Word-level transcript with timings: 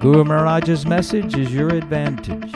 Guru 0.00 0.22
Maharaj's 0.22 0.86
message 0.86 1.36
is 1.36 1.52
your 1.52 1.70
advantage. 1.70 2.52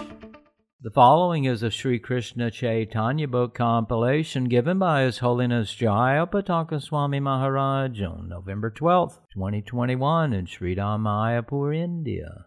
The 0.81 0.93
following 0.93 1.47
is 1.47 1.65
a 1.65 1.73
Sri 1.73 1.99
Krishna 1.99 2.53
Chaitanya 2.53 3.27
book 3.27 3.53
compilation 3.53 4.45
given 4.45 4.79
by 4.79 5.03
His 5.03 5.19
Holiness 5.19 5.75
Jaya 5.75 6.25
Pataka 6.29 6.81
Swami 6.81 7.19
Maharaj 7.19 8.01
on 8.01 8.29
November 8.29 8.71
12th, 8.71 9.19
2021 9.35 10.33
in 10.33 10.47
Sri 10.47 10.77
Mayapur, 10.77 11.77
India. 11.77 12.47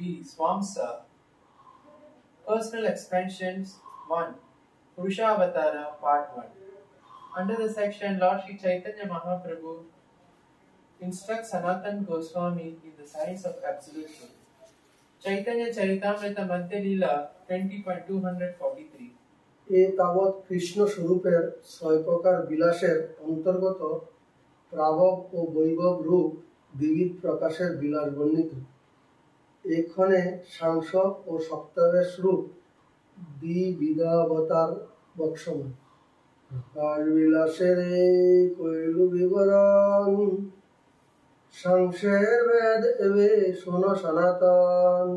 V. 0.00 0.22
Swamsa. 0.22 1.00
Personal 2.46 2.86
Expansions 2.86 3.76
1. 4.08 4.34
Purushavatara 4.98 5.98
Part 6.00 6.36
1. 6.36 6.46
Under 7.36 7.56
the 7.56 7.72
section 7.72 8.18
Lord 8.18 8.40
Sri 8.44 8.56
Chaitanya 8.56 9.06
Mahaprabhu 9.06 9.84
instructs 11.00 11.50
Sanatan 11.50 12.04
Goswami 12.04 12.76
in 12.82 12.92
the 12.98 13.06
science 13.06 13.44
of 13.44 13.56
absolute 13.66 14.06
truth. 14.06 14.30
Chaitanya 15.22 15.72
Charitamrita 15.72 16.46
Madhya 16.46 16.80
Leela 16.84 17.14
20.243 17.48 19.10
এ 19.68 19.80
তাবৎ 19.98 20.32
কৃষ্ণ 20.48 20.78
স্বরূপের 20.94 21.40
ছয় 21.74 21.98
প্রকার 22.08 22.36
বিলাসের 22.50 22.96
অন্তর্গত 23.28 23.80
প্রাবব 24.72 25.16
ও 25.36 25.38
বৈভব 25.56 25.94
রূপ 26.08 26.30
বিবিধ 26.74 27.10
প্রকাশের 27.24 27.70
বিলাস 27.80 28.08
বর্ণিত 28.18 28.50
এক্ষণে 29.65 30.21
সাংস 30.57 30.89
ও 31.29 31.31
সপ্তাবেশ 31.47 32.11
দ্বিবিধাবতার 33.39 34.71
বৎসময় 35.17 35.73
প্রকাশ 36.51 37.01
বিলাসের 37.15 37.77
এই 37.99 38.37
কইলু 38.57 39.03
বিবরণ 39.13 40.11
সংসের 41.55 42.39
বেদ 42.47 42.83
এবে 43.05 43.29
শোনো 43.61 43.91
সনাতন 44.01 45.07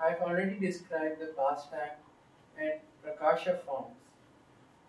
I 0.00 0.10
have 0.10 0.20
already 0.20 0.56
described 0.58 1.16
the 1.20 1.28
pastime 1.38 1.96
and 2.56 2.76
prakasha 3.02 3.54
forms. 3.64 3.96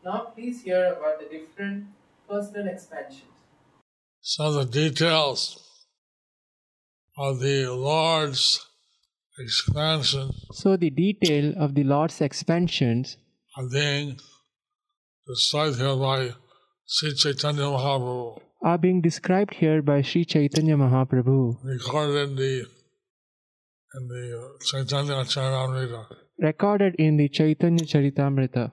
Now 0.04 0.20
please 0.34 0.58
hear 0.62 0.84
about 0.94 1.16
the 1.22 1.28
different 1.28 1.78
personal 2.30 2.68
expansions. 2.68 3.38
So 4.24 4.44
the 4.52 4.66
details 4.66 5.42
of 7.18 7.40
the 7.40 7.60
Lord's 7.68 8.67
expansion 9.39 10.31
So 10.53 10.77
the 10.77 10.91
detail 10.91 11.55
of 11.59 11.75
the 11.75 11.85
Lord's 11.85 12.21
expansions 12.21 13.17
are 13.57 13.69
being 13.69 14.17
described 15.27 15.77
here 15.77 15.97
by 15.97 16.35
Sri 16.87 17.15
Chaitanya 17.15 17.63
Mahaprabhu, 17.63 18.41
are 18.63 18.79
being 18.79 19.01
described 19.01 19.55
here 19.55 19.83
by 19.83 20.03
Sri 20.03 20.25
Chaitanya 20.25 20.77
Mahaprabhu, 20.77 21.57
recorded 21.65 22.31
in 22.31 22.37
the 22.37 22.53
in 23.95 24.09
the 24.09 24.23
Chaitanya 24.71 25.25
Charitamrita. 25.25 26.07
recorded 26.39 26.95
in 26.99 27.17
the 27.17 27.29
Chaitanya 27.29 27.85
Charitamrita. 27.85 28.71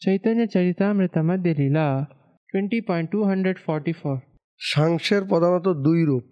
Chaitanya 0.00 0.46
Charitamrita 0.46 1.20
Madhya 1.30 1.54
Leela 1.60 2.08
20.244 2.54 4.20
সাংসের 4.60 5.22
প্রধানত 5.30 5.66
দুই 5.86 6.00
রূপ 6.10 6.26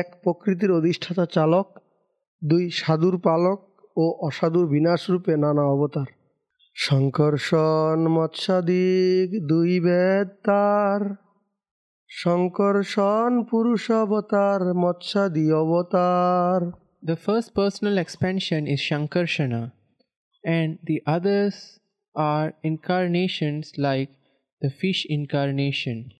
এক 0.00 0.06
প্রকৃতির 0.24 0.70
অধিষ্ঠাতা 0.78 1.24
চালক 1.36 1.66
দুই 2.42 2.64
সাধুর 2.80 3.16
পালক 3.26 3.60
ও 3.96 4.04
অসাধুর 4.28 4.66
বিনাশ 4.68 5.02
রূপে 5.12 5.34
নানা 5.36 5.64
অবতার 5.74 6.08
শঙ্কর্ষণ 6.76 7.98
মৎস্যাদিক 8.16 9.28
দুই 9.50 9.72
বেদ 9.80 10.28
তার 10.46 11.02
শঙ্কর্ষণ 12.10 13.30
পুরুষ 13.50 13.84
অবতার 14.02 14.60
মৎস্যাদি 14.84 15.46
অবতার 15.62 16.60
The 17.02 17.16
first 17.18 17.54
personal 17.54 17.98
expansion 17.98 18.66
is 18.66 18.80
Shankarshana, 18.80 19.72
and 20.44 20.78
the 20.82 21.02
others 21.06 21.78
are 22.16 22.54
incarnations 22.62 23.72
like 23.76 24.08
the 24.62 24.70
fish 24.70 25.04
incarnation. 25.06 26.12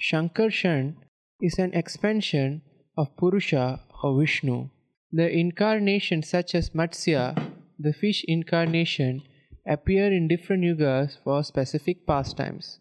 Shankarshan 0.00 0.96
is 1.40 1.58
an 1.58 1.72
expansion 1.72 2.60
of 2.96 3.16
Purusha 3.16 3.80
or 4.02 4.20
Vishnu. 4.20 4.68
The 5.13 5.29
incarnations 5.29 6.29
such 6.29 6.55
as 6.55 6.69
Matsya, 6.69 7.51
the 7.77 7.91
fish 7.91 8.23
incarnation, 8.29 9.23
appear 9.67 10.05
in 10.07 10.29
different 10.29 10.63
yugas 10.63 11.17
for 11.21 11.43
specific 11.43 12.07
pastimes. 12.07 12.79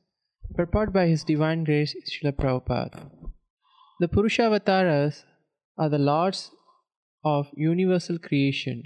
Purport 0.55 0.93
by 0.93 1.09
His 1.09 1.25
Divine 1.25 1.65
Grace 1.65 1.95
Srila 2.09 2.33
Prabhupada. 2.33 3.11
The 3.99 4.07
Purushavataras 4.07 5.25
are 5.77 5.89
the 5.89 5.99
lords 5.99 6.53
of 7.25 7.49
universal 7.57 8.19
creation. 8.19 8.85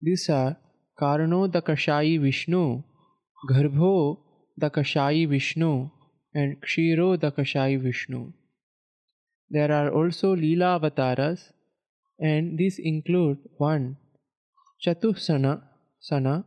These 0.00 0.30
are 0.30 0.56
Karano 0.98 1.46
Dakashayi 1.50 2.18
Vishnu, 2.18 2.82
Garbho 3.50 4.18
Dakashayi 4.58 5.28
Vishnu, 5.28 5.90
and 6.34 6.60
Kshiro 6.62 7.18
Dakashayi 7.18 7.78
Vishnu. 7.80 8.32
There 9.50 9.70
are 9.70 9.90
also 9.90 10.34
Leela 10.34 10.76
avatars, 10.76 11.52
and 12.18 12.58
these 12.58 12.78
include 12.78 13.38
1. 13.58 13.96
Chatusana 14.84 15.62
Sana, 16.06 16.44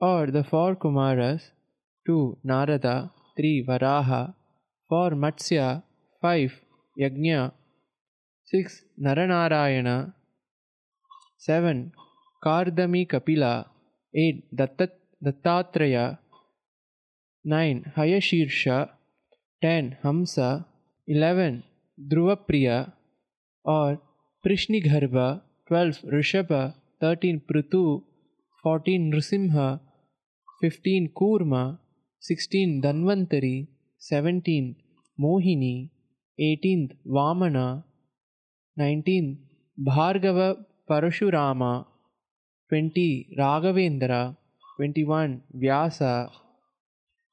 or 0.00 0.26
the 0.32 0.42
four 0.42 0.74
Kumaras, 0.74 1.42
2. 2.06 2.38
Narada, 2.42 3.12
3. 3.36 3.64
Varaha, 3.68 4.34
4. 4.88 5.10
Matsya, 5.10 5.84
5. 6.20 6.60
Yajna, 6.98 7.52
6. 8.46 8.82
Naranarayana, 9.00 10.12
7. 11.38 11.92
Kardami 12.44 13.06
Kapila, 13.08 13.66
8. 14.12 14.42
Dattat, 14.52 14.90
Dattatreya, 15.24 16.18
9. 17.44 17.92
Hayashirsha, 17.96 18.88
10. 19.62 19.98
Hamsa, 20.02 20.64
11. 21.06 21.62
Dhruvapriya 21.96 22.92
or 23.64 24.00
Prishnigarbha, 24.44 25.40
12. 25.68 26.02
Rishabha, 26.12 26.74
13. 27.00 27.40
Prithu, 27.48 28.02
14. 28.62 28.98
Nrisimha, 29.10 29.80
15. 30.60 31.08
Kurma, 31.18 31.78
16. 32.20 32.80
Danvantari, 32.82 33.68
17. 33.98 34.76
Mohini, 35.18 35.90
18 36.38 36.96
Vamana, 37.06 37.84
19 38.76 39.38
Bhargava 39.78 40.56
Parashurama, 40.90 41.86
20 42.68 43.28
Raghavendra, 43.38 44.36
21 44.78 45.40
Vyasa, 45.54 46.28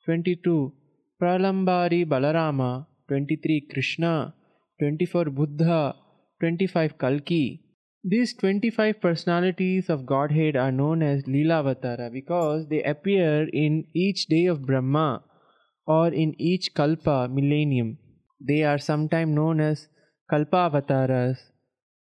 22 0.07 0.71
Pralambari 1.19 2.05
Balarama, 2.05 2.85
23 3.09 3.61
Krishna, 3.61 4.33
24 4.79 5.31
Buddha, 5.31 5.95
25 6.41 6.97
Kalki. 6.97 7.61
These 8.03 8.33
25 8.33 8.99
personalities 8.99 9.89
of 9.89 10.07
Godhead 10.07 10.55
are 10.55 10.71
known 10.71 11.03
as 11.03 11.23
Leelavatara 11.25 12.11
because 12.11 12.67
they 12.67 12.81
appear 12.81 13.47
in 13.53 13.85
each 13.93 14.25
day 14.25 14.47
of 14.47 14.65
Brahma 14.65 15.23
or 15.85 16.07
in 16.07 16.33
each 16.41 16.73
Kalpa 16.73 17.29
millennium. 17.31 17.99
They 18.39 18.63
are 18.63 18.79
sometimes 18.79 19.35
known 19.35 19.61
as 19.61 19.87
Kalpavataras 20.31 21.37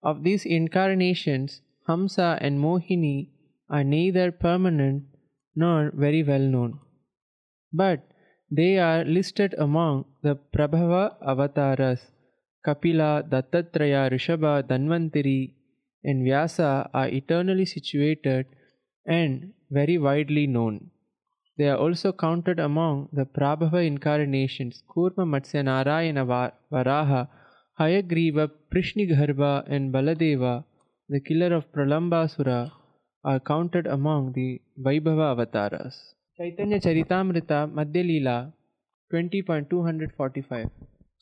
Of 0.01 0.23
these 0.23 0.45
incarnations, 0.45 1.61
Hamsa 1.89 2.37
and 2.39 2.59
Mohini 2.59 3.31
are 3.69 3.83
neither 3.83 4.31
permanent 4.31 5.03
nor 5.53 5.91
very 5.93 6.23
well 6.23 6.39
known. 6.39 6.79
But 7.73 8.07
they 8.49 8.79
are 8.79 9.03
listed 9.03 9.53
among 9.57 10.05
the 10.23 10.37
Prabhava 10.55 11.17
avatars. 11.21 11.99
Kapila, 12.65 13.23
Dattatreya, 13.27 14.09
Rishabha, 14.11 14.63
Dhanvantari, 14.63 15.53
and 16.03 16.23
Vyasa 16.23 16.89
are 16.93 17.07
eternally 17.07 17.65
situated 17.65 18.45
and 19.05 19.53
very 19.69 19.97
widely 19.97 20.47
known. 20.47 20.91
They 21.57 21.67
are 21.69 21.77
also 21.77 22.11
counted 22.13 22.59
among 22.59 23.09
the 23.11 23.25
Prabhava 23.25 23.85
incarnations 23.85 24.83
Kurma, 24.89 25.25
Matsya, 25.27 25.63
Narayana, 25.63 26.25
Varaha, 26.71 27.27
Hayagriva, 27.79 28.49
Prishnigarbha, 28.73 29.65
and 29.67 29.93
Baladeva, 29.93 30.63
the 31.09 31.19
killer 31.19 31.53
of 31.53 31.71
Pralambasura, 31.71 32.71
are 33.23 33.39
counted 33.39 33.87
among 33.87 34.33
the 34.33 34.61
Vaibhava 34.81 35.31
avatars. 35.31 36.13
Chaitanya 36.37 36.79
Charitamrita 36.79 37.69
Madhya 37.69 38.03
Leela 38.05 38.53
20.245 39.13 40.69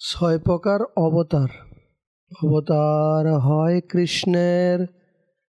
ছয় 0.01 0.39
প্রকার 0.39 0.81
অবতার 0.97 1.51
অবতার 2.33 3.25
হয় 3.39 3.79
কৃষ্ণের 3.91 4.79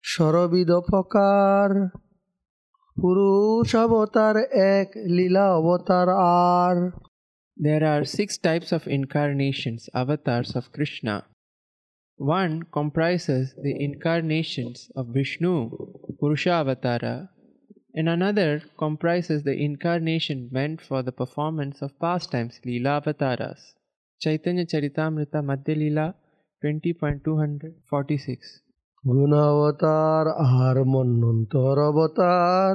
সরবিদ 0.04 0.70
প্রকার 0.90 1.66
পুরুষ 2.96 3.68
অবতার 3.84 4.36
এক 4.74 4.88
লীলা 5.16 5.46
অবতার 5.58 6.08
আর 6.52 6.76
There 7.56 7.84
are 7.92 8.04
six 8.04 8.28
types 8.38 8.70
of 8.70 8.86
incarnations, 8.86 9.80
avatars 9.92 10.50
of 10.54 10.70
Krishna. 10.70 11.24
One 12.18 12.54
comprises 12.78 13.44
the 13.64 13.74
incarnations 13.80 14.76
of 14.94 15.08
Vishnu, 15.08 15.54
Purusha 16.20 16.54
Avatara, 16.62 17.16
and 17.94 18.08
another 18.08 18.62
comprises 18.78 19.42
the 19.42 19.56
incarnation 19.68 20.38
meant 20.52 20.80
for 20.80 21.02
the 21.02 21.10
performance 21.10 21.82
of 21.82 21.98
pastimes, 21.98 22.60
Leela 22.64 22.92
Avataras. 23.02 23.60
Chaitanya 24.20 24.64
Charitamrita 24.64 25.38
Madhya 25.42 25.76
Leela 25.76 26.06
20.246 26.62 28.44
গুণাবতার 29.04 30.26
আর 30.60 30.76
মন্বন্তর 30.94 31.76
অবতার 31.88 32.74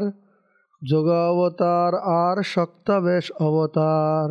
যোগ 0.82 1.08
অবতার 1.32 1.92
আর 2.22 2.38
শক্তাবেশ 2.56 3.26
অবতার 3.48 4.30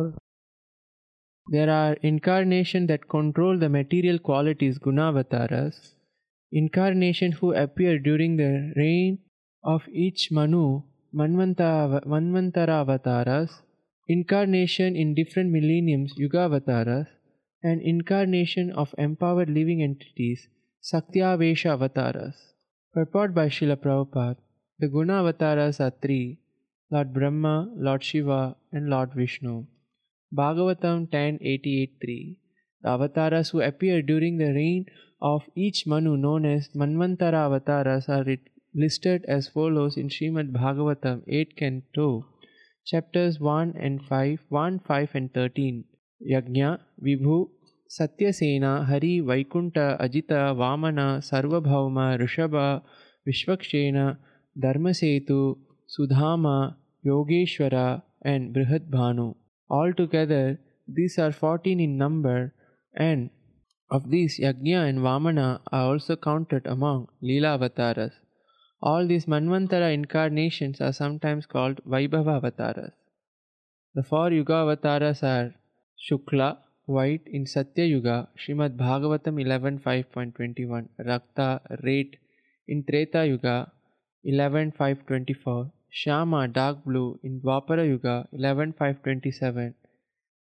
There 1.47 1.69
are 1.83 1.95
incarnation 2.01 2.81
that 2.87 3.09
control 3.09 3.53
the 3.59 3.69
material 3.69 4.17
qualities 4.19 4.75
Gunavataras, 4.79 5.75
incarnation 6.51 7.33
who 7.33 7.47
appear 7.53 7.99
during 7.99 8.37
the 8.37 8.73
reign 8.75 9.19
of 9.63 9.81
each 10.05 10.21
Manu, 10.31 10.83
Manvanta- 11.13 12.05
Manvantara 12.05 12.75
Avataras, 12.83 13.51
incarnation 14.08 14.96
in 14.96 15.14
different 15.14 15.50
millenniums 15.50 16.14
Yugavataras, 16.18 17.08
and 17.62 17.82
incarnation 17.82 18.70
of 18.72 18.94
empowered 18.96 19.50
living 19.50 19.82
entities 19.82 20.48
Shaktyavesha 20.82 21.76
Avataras. 21.76 22.36
Purport 22.94 23.34
by 23.34 23.48
Srila 23.48 23.76
Prabhupada 23.76 24.38
The 24.78 24.88
Guna 24.88 25.22
Avataras 25.22 25.78
are 25.80 25.92
three 26.02 26.38
Lord 26.90 27.12
Brahma, 27.12 27.70
Lord 27.76 28.02
Shiva, 28.02 28.56
and 28.72 28.88
Lord 28.88 29.12
Vishnu. 29.12 29.66
Bhagavatam 30.34 31.08
10.88.3 31.08 32.36
The 32.82 32.88
avatars 32.88 33.50
who 33.50 33.60
appear 33.60 34.00
during 34.00 34.38
the 34.38 34.54
reign 34.54 34.86
of 35.20 35.42
each 35.54 35.86
Manu 35.86 36.16
known 36.16 36.46
as 36.46 36.68
Manvantara 36.68 37.44
avatars 37.46 38.08
are 38.08 38.24
listed 38.74 39.24
as 39.26 39.48
follows 39.48 39.96
in 39.98 40.08
Srimad 40.08 40.52
Bhagavatam 40.52 41.24
8 41.26 41.56
Canto, 41.56 42.26
chapters 42.90 43.38
1 43.38 43.74
and 43.78 44.02
5, 44.02 44.44
1, 44.48 44.80
5 44.86 45.10
and 45.14 45.34
13. 45.34 45.84
Yajna, 46.32 46.78
Vibhu, 47.04 47.48
Satyasena, 47.90 48.86
Hari, 48.86 49.20
Vaikunta, 49.20 50.00
Ajita, 50.00 50.54
Vamana, 50.56 51.08
Sarvabhauma, 51.28 52.18
Rishabha, 52.18 52.82
Vishwakshena, 53.26 54.16
Dharmasetu, 54.58 55.58
Sudhama, 55.94 56.76
Yogeshwara, 57.06 58.02
and 58.22 58.54
Brihadbhanu. 58.54 59.34
Altogether, 59.70 60.58
these 60.88 61.18
are 61.18 61.30
14 61.30 61.78
in 61.78 61.98
number, 61.98 62.54
and 62.96 63.28
of 63.90 64.10
these, 64.10 64.40
Yajna 64.40 64.88
and 64.88 64.98
Vamana 65.00 65.60
are 65.70 65.92
also 65.92 66.16
counted 66.16 66.66
among 66.66 67.08
Leela 67.22 67.54
avatars. 67.54 68.12
All 68.80 69.06
these 69.06 69.26
Manvantara 69.26 69.92
incarnations 69.92 70.80
are 70.80 70.92
sometimes 70.92 71.46
called 71.46 71.80
Vaibhava 71.84 72.36
avatars. 72.36 72.92
The 73.94 74.04
four 74.04 74.30
Yuga 74.30 74.54
avatars 74.54 75.22
are 75.22 75.54
Shukla, 75.98 76.58
white 76.86 77.26
in 77.26 77.44
Satya 77.46 77.84
Yuga, 77.84 78.28
Srimad 78.38 78.76
Bhagavatam 78.76 79.42
11.5.21, 79.44 80.88
Rakta, 81.00 81.60
red 81.82 82.16
in 82.68 82.84
Treta 82.84 83.26
Yuga 83.26 83.72
11.5.24, 84.24 85.72
Shama, 85.90 86.46
dark 86.46 86.84
blue 86.84 87.18
in 87.24 87.40
Dwapara 87.40 87.84
Yuga 87.86 88.28
11.5.27, 88.32 89.74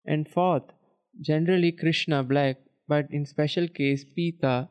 and 0.06 0.30
fourth, 0.30 0.72
generally 1.20 1.72
Krishna, 1.72 2.24
black, 2.24 2.58
but 2.88 3.08
in 3.12 3.26
special 3.26 3.68
case 3.68 4.06
Pita, 4.06 4.70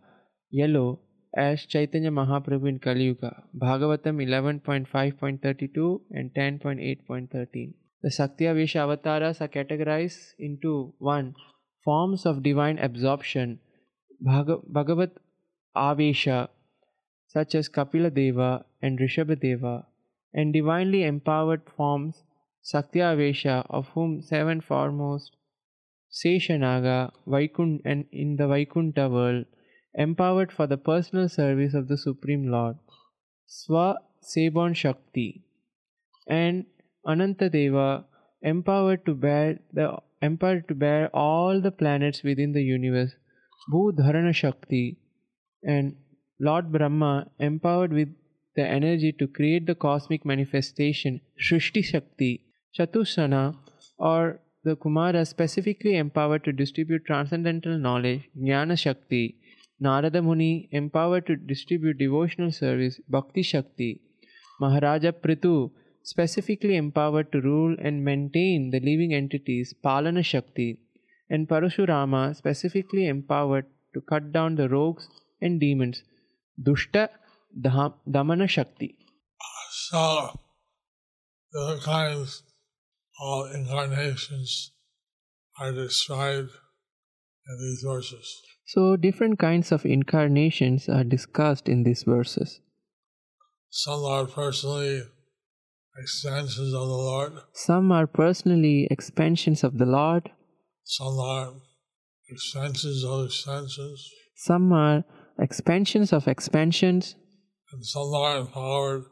yellow, 0.51 1.01
as 1.35 1.65
Chaitanya 1.67 2.11
Mahaprabhu 2.11 2.69
in 2.69 2.79
Kali 2.79 3.05
Yuga, 3.05 3.45
Bhagavatam 3.57 4.19
11.5.32 4.19 6.01
and 6.11 6.33
10.8.13. 6.35 7.75
The 8.03 8.09
Shaktyavesha 8.09 8.77
avatars 8.77 9.41
are 9.41 9.49
categorized 9.49 10.35
into 10.39 10.95
1. 10.99 11.35
Forms 11.85 12.27
of 12.27 12.43
divine 12.43 12.79
absorption, 12.79 13.61
Bhag- 14.27 14.65
Bhagavat 14.67 15.13
Avesha, 15.77 16.49
such 17.27 17.55
as 17.55 17.69
Kapila 17.69 18.11
Deva 18.11 18.65
and 18.83 18.99
Rishabha 18.99 19.41
Deva, 19.41 19.87
and 20.35 20.53
divinely 20.53 21.05
empowered 21.05 21.63
forms, 21.77 22.25
Shaktyavesha, 22.65 23.67
of 23.71 23.89
whom 23.89 24.21
seven 24.21 24.61
foremost, 24.61 25.37
Seshanaga, 26.11 27.13
Vaikun- 27.27 27.81
and 27.85 28.07
in 28.11 28.37
the 28.37 28.45
Vaikunta 28.45 29.11
world, 29.11 29.47
empowered 29.95 30.53
for 30.53 30.67
the 30.67 30.77
personal 30.77 31.29
service 31.29 31.75
of 31.75 31.89
the 31.89 31.99
Supreme 31.99 32.51
Lord, 32.51 32.77
Swa 33.49 33.97
Sebon 34.23 34.75
Shakti, 34.75 35.45
and 36.29 36.67
Anantadeva, 37.07 38.05
empowered 38.43 39.05
to 39.07 39.15
bear 39.15 39.59
the 39.73 39.97
empowered 40.23 40.69
to 40.69 40.75
bear 40.75 41.09
all 41.15 41.61
the 41.61 41.71
planets 41.71 42.23
within 42.23 42.53
the 42.53 42.63
universe, 42.63 43.13
Bhudharana 43.73 44.35
Shakti, 44.35 44.99
and 45.63 45.97
Lord 46.39 46.71
Brahma, 46.73 47.31
empowered 47.39 47.93
with 47.93 48.09
the 48.57 48.67
energy 48.67 49.13
to 49.13 49.27
create 49.27 49.67
the 49.67 49.75
cosmic 49.75 50.25
manifestation, 50.25 51.21
Shrishti 51.41 51.85
Shakti, 51.85 52.45
Chatusana, 52.79 53.57
or 53.99 54.41
the 54.65 54.77
Kumara 54.77 55.27
specifically 55.27 55.97
empowered 55.97 56.45
to 56.45 56.53
distribute 56.53 57.07
transcendental 57.07 57.79
knowledge, 57.79 58.29
Jnana 58.39 58.79
Shakti, 58.79 59.37
Narada 59.81 60.21
Muni 60.21 60.69
empowered 60.73 61.27
to 61.27 61.37
distribute 61.37 61.99
devotional 61.99 62.53
service, 62.53 63.01
Bhakti 63.09 63.43
Shakti, 63.43 64.03
Maharaja 64.61 65.13
Prithu 65.13 65.71
specifically 66.03 66.77
empowered 66.77 67.33
to 67.33 67.41
rule 67.41 67.77
and 67.81 68.05
maintain 68.05 68.71
the 68.71 68.81
living 68.81 69.15
entities, 69.15 69.75
Palana 69.85 70.25
Shakti, 70.25 70.81
and 71.31 71.49
Parashurama 71.49 72.37
specifically 72.37 73.07
empowered 73.07 73.67
to 73.95 74.01
cut 74.03 74.33
down 74.33 74.57
the 74.57 74.69
rogues 74.69 75.09
and 75.41 75.59
demons, 75.61 76.03
Dushta 76.63 77.09
Dha- 77.59 77.95
Damana 78.09 78.49
Shakti. 78.49 78.97
So, 79.73 80.39
the 81.53 81.81
kinds 81.83 82.43
of 83.21 83.55
incarnations 83.55 84.73
are 85.59 85.73
described 85.73 86.51
in 87.49 87.59
these 87.59 87.83
verses. 87.87 88.43
So, 88.73 88.95
different 88.95 89.41
kinds 89.41 89.73
of 89.73 89.85
incarnations 89.85 90.89
are 90.89 91.03
discussed 91.03 91.69
in 91.69 91.83
these 91.83 92.05
verses. 92.05 92.61
Some 93.69 94.05
are 94.05 94.27
personally 94.27 95.03
extensions 95.99 96.73
of 96.73 96.87
the 96.87 97.03
Lord, 97.11 97.33
Some 97.53 97.91
are 97.91 98.07
personally 98.07 98.87
expansions 98.89 99.65
of 99.65 99.79
the 99.79 99.87
Lord, 99.87 100.31
some 100.85 101.19
are 101.19 101.55
extensions 102.31 103.05
of 103.05 103.25
extensions, 103.25 104.09
some 104.37 104.73
are 104.73 105.03
expansions 105.37 106.13
of 106.13 106.29
expansions, 106.29 107.17
and 107.73 107.85
some 107.85 108.15
are 108.15 108.39
empowered 108.39 109.03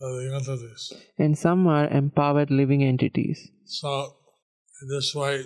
the 0.00 0.32
entities. 0.34 0.92
and 1.18 1.36
some 1.36 1.66
are 1.66 1.88
empowered 1.88 2.50
living 2.50 2.82
entities. 2.82 3.50
So, 3.66 4.16
in 4.80 4.88
this 4.88 5.14
way, 5.14 5.44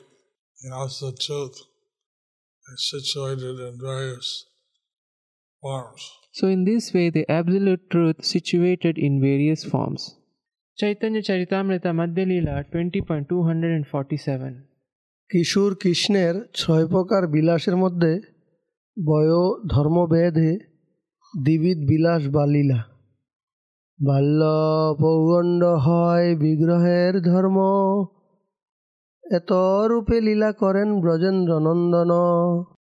the 0.63 0.77
absolute 0.77 1.19
truth 1.19 1.59
is 2.75 2.89
situated 2.91 3.57
in 3.61 3.79
various 3.81 4.45
forms. 5.63 6.03
So, 6.33 6.49
in 6.49 6.65
this 6.65 6.93
way, 6.95 7.11
the 7.11 7.25
absolute 7.29 7.91
truth 7.91 8.25
situated 8.25 8.99
in 8.99 9.21
various 9.21 9.65
forms. 9.65 10.15
Chaitanya 10.79 11.23
Charitamrita 11.23 11.91
Madhya 11.93 12.25
Leela 12.27 12.57
20.247 12.73 14.69
কিশোর 15.31 15.73
কৃষ্ণের 15.83 16.35
ছয় 16.55 16.87
প্রকার 16.87 17.23
বিলাসের 17.35 17.77
মধ্যে 17.77 18.13
বয় 18.97 19.33
ধর্মভেদে 19.71 20.53
দ্বিবিধ 21.35 21.79
বিলাস 21.91 22.23
বা 22.35 22.45
লীলা 22.53 22.81
বাল্য 23.99 24.41
পৌগণ্ড 25.01 25.63
হয় 25.87 26.29
বিগ্রহের 26.43 27.15
ধর্ম 27.31 27.59
এত 29.38 29.52
রূপে 29.92 30.18
লীলা 30.28 30.50
করেন 30.62 30.90
ব্রজেন্দ্র 31.04 31.52
নন্দন 31.68 32.12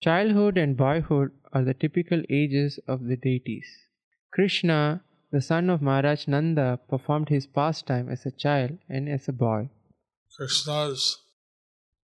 Childhood 0.06 0.54
and 0.62 0.72
boyhood 0.84 1.28
are 1.54 1.64
the 1.68 1.76
typical 1.82 2.20
ages 2.40 2.70
of 2.92 2.98
the 3.08 3.16
deities. 3.26 3.68
Krishna, 4.34 4.78
the 5.34 5.40
son 5.50 5.64
of 5.74 5.78
Maharaj 5.88 6.22
Nanda, 6.32 6.68
performed 6.90 7.28
his 7.36 7.44
pastime 7.58 8.06
as 8.14 8.22
a 8.30 8.30
child 8.44 8.72
and 8.94 9.08
as 9.16 9.22
a 9.32 9.36
boy. 9.46 9.62
Krishna's 10.36 11.02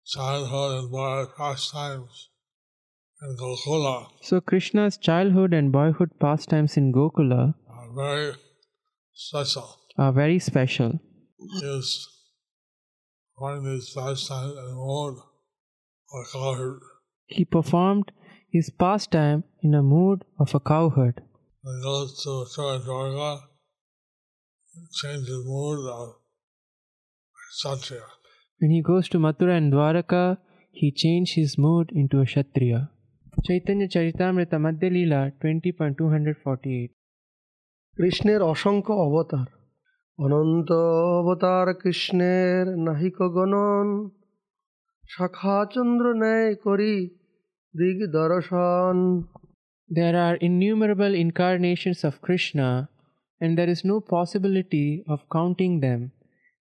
childhood 0.05 0.71
and 0.77 0.87
boyhood 0.91 1.29
pastimes 1.37 2.29
in 3.21 3.35
Gokula 3.37 4.07
So, 4.21 4.41
Krishna's 4.41 4.97
childhood 4.97 5.53
and 5.53 5.71
boyhood 5.71 6.11
pastimes 6.19 6.77
in 6.77 6.91
Gokula 6.91 7.53
are 7.67 7.91
very 7.93 8.33
special. 9.13 9.67
are 9.97 10.13
very 10.13 10.39
special. 10.39 10.99
He 11.37 11.59
is 13.35 13.41
running 13.41 13.63
these 13.63 13.93
pastimes 13.93 14.51
in 14.51 14.57
a 14.57 14.75
mode 14.75 15.17
of 16.13 16.31
cowherd. 16.31 16.79
He 17.25 17.45
performed 17.45 18.11
his 18.49 18.69
pastime 18.69 19.43
in 19.61 19.73
a 19.73 19.83
mood 19.83 20.25
of 20.39 20.53
a 20.53 20.59
cowherd. 20.59 21.21
When 21.63 21.75
he 21.75 21.83
goes 21.83 22.23
to 22.23 22.29
Mathura 22.29 22.79
Dwarka, 22.85 23.41
he 24.73 24.87
changes 24.91 25.27
the 25.27 25.43
mood 25.45 25.89
of 25.89 26.15
Kshatriya. 27.57 28.05
When 28.59 28.71
he 28.71 28.81
goes 28.81 29.09
to 29.09 29.19
Mathura 29.19 29.57
and 29.57 29.73
Dwaraka, 29.73 30.37
he 30.71 30.91
changed 30.91 31.35
his 31.35 31.57
mood 31.57 31.91
into 31.91 32.19
a 32.19 32.25
Kshatriya. 32.25 32.89
Chaitanya 33.43 33.87
Charitamrita 33.87 34.57
Madhya 34.59 34.89
Leela 34.91 35.31
20.248 35.41 36.89
কৃষ্ণের 37.97 38.41
অসংখ্য 38.41 38.93
অবতার 38.93 39.54
অনন্ত 40.19 40.69
অবতার 41.19 41.67
কৃষ্ণের 41.81 42.63
নাহিক 42.85 43.17
গণন 43.37 43.87
শাখা 45.13 45.57
চন্দ্র 45.73 46.05
ন্যায় 46.21 46.51
করি 46.65 46.95
দিগ 47.73 47.97
দর্শন 48.19 48.95
There 49.89 50.17
are 50.25 50.37
innumerable 50.47 51.13
incarnations 51.25 51.99
of 52.09 52.21
Krishna, 52.25 52.69
and 53.41 53.51
there 53.57 53.71
is 53.75 53.81
no 53.91 53.97
possibility 54.15 54.89
of 55.13 55.29
counting 55.37 55.73
them. 55.85 56.01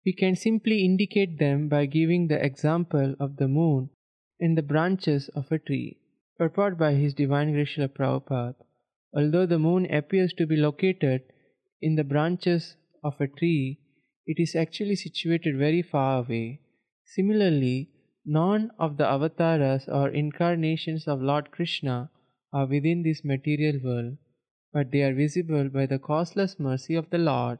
We 0.06 0.12
can 0.20 0.34
simply 0.46 0.76
indicate 0.88 1.32
them 1.44 1.58
by 1.74 1.84
giving 1.98 2.22
the 2.28 2.42
example 2.48 3.10
of 3.24 3.30
the 3.40 3.50
moon 3.58 3.80
and 4.40 4.52
the 4.54 4.68
branches 4.72 5.22
of 5.38 5.44
a 5.52 5.58
tree. 5.58 5.90
Purport 6.38 6.78
by 6.78 6.92
His 6.94 7.12
Divine 7.12 7.50
Grace 7.52 7.72
Srila 7.74 7.88
Prabhupada. 7.88 8.60
Although 9.18 9.46
the 9.46 9.58
moon 9.58 9.82
appears 10.00 10.32
to 10.38 10.46
be 10.46 10.56
located 10.56 11.20
in 11.82 11.96
the 11.96 12.04
branches 12.12 12.62
of 13.03 13.19
a 13.19 13.27
tree, 13.27 13.79
it 14.25 14.39
is 14.39 14.55
actually 14.55 14.95
situated 14.95 15.57
very 15.57 15.81
far 15.81 16.19
away. 16.19 16.61
Similarly, 17.05 17.89
none 18.25 18.71
of 18.79 18.97
the 18.97 19.07
avatars 19.07 19.87
or 19.87 20.09
incarnations 20.09 21.07
of 21.07 21.21
Lord 21.21 21.51
Krishna 21.51 22.09
are 22.53 22.65
within 22.65 23.03
this 23.03 23.23
material 23.23 23.79
world, 23.83 24.17
but 24.71 24.91
they 24.91 25.03
are 25.03 25.13
visible 25.13 25.69
by 25.69 25.85
the 25.85 25.99
causeless 25.99 26.59
mercy 26.59 26.95
of 26.95 27.09
the 27.09 27.17
Lord. 27.17 27.59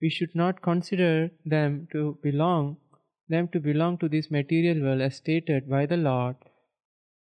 We 0.00 0.10
should 0.10 0.34
not 0.34 0.60
consider 0.60 1.30
them 1.44 1.88
to 1.92 2.18
belong 2.22 2.76
them 3.28 3.48
to 3.48 3.60
belong 3.60 3.96
to 3.98 4.08
this 4.08 4.30
material 4.30 4.82
world 4.82 5.00
as 5.00 5.16
stated 5.16 5.68
by 5.68 5.86
the 5.86 5.96
Lord 5.96 6.36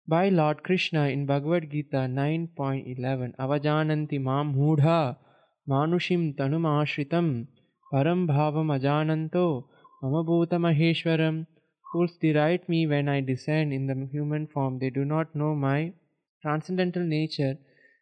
by 0.07 0.29
Lord 0.29 0.63
Krishna 0.63 1.07
in 1.09 1.25
Bhagavad 1.25 1.69
Gita 1.69 2.07
9.11 2.07 3.35
Avajananti 3.35 4.19
mam 4.19 4.53
mudha 4.55 5.17
tanumashritam 5.69 7.47
param 7.93 8.27
ajananto 8.27 9.63
mama 10.01 10.23
bhuta 10.23 10.57
maheshwaram 10.65 11.45
fools 11.91 12.17
deride 12.21 12.67
me 12.69 12.85
when 12.87 13.09
I 13.09 13.21
descend 13.21 13.73
in 13.73 13.87
the 13.87 14.07
human 14.11 14.47
form. 14.47 14.79
They 14.79 14.89
do 14.89 15.05
not 15.05 15.35
know 15.35 15.55
my 15.55 15.93
transcendental 16.41 17.03
nature 17.03 17.57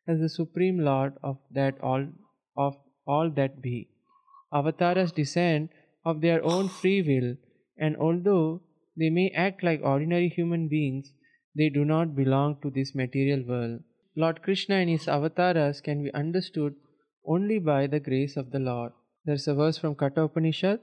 as 0.08 0.20
the 0.20 0.30
supreme 0.30 0.80
lord 0.80 1.14
of 1.24 1.38
that 1.52 1.80
all 1.82 2.06
of 2.56 2.76
all 3.06 3.30
that 3.32 3.62
be. 3.62 3.90
Avatars 4.54 5.12
descend 5.12 5.70
of 6.06 6.22
their 6.22 6.44
own 6.44 6.70
free 6.70 7.02
will 7.02 7.36
and 7.78 7.96
although 7.98 8.62
they 8.96 9.10
may 9.10 9.30
act 9.30 9.64
like 9.64 9.82
ordinary 9.84 10.30
human 10.30 10.68
beings 10.68 11.14
they 11.56 11.70
do 11.70 11.86
not 11.86 12.16
belong 12.16 12.58
to 12.62 12.70
this 12.70 12.94
material 12.96 13.44
world. 13.48 13.82
Lord 14.16 14.42
krishna 14.42 14.76
and 14.76 14.90
his 14.90 15.08
avatars 15.08 15.82
can 15.82 16.04
be 16.04 16.14
understood 16.14 16.76
only 17.28 17.60
by 17.72 17.82
the 17.88 18.04
grace 18.10 18.38
of 18.38 18.52
the 18.52 18.64
lord 18.72 18.92
there's 19.26 19.48
a 19.48 19.58
verse 19.64 19.78
from 19.78 19.96
katha 20.04 20.28
upanishad 20.30 20.80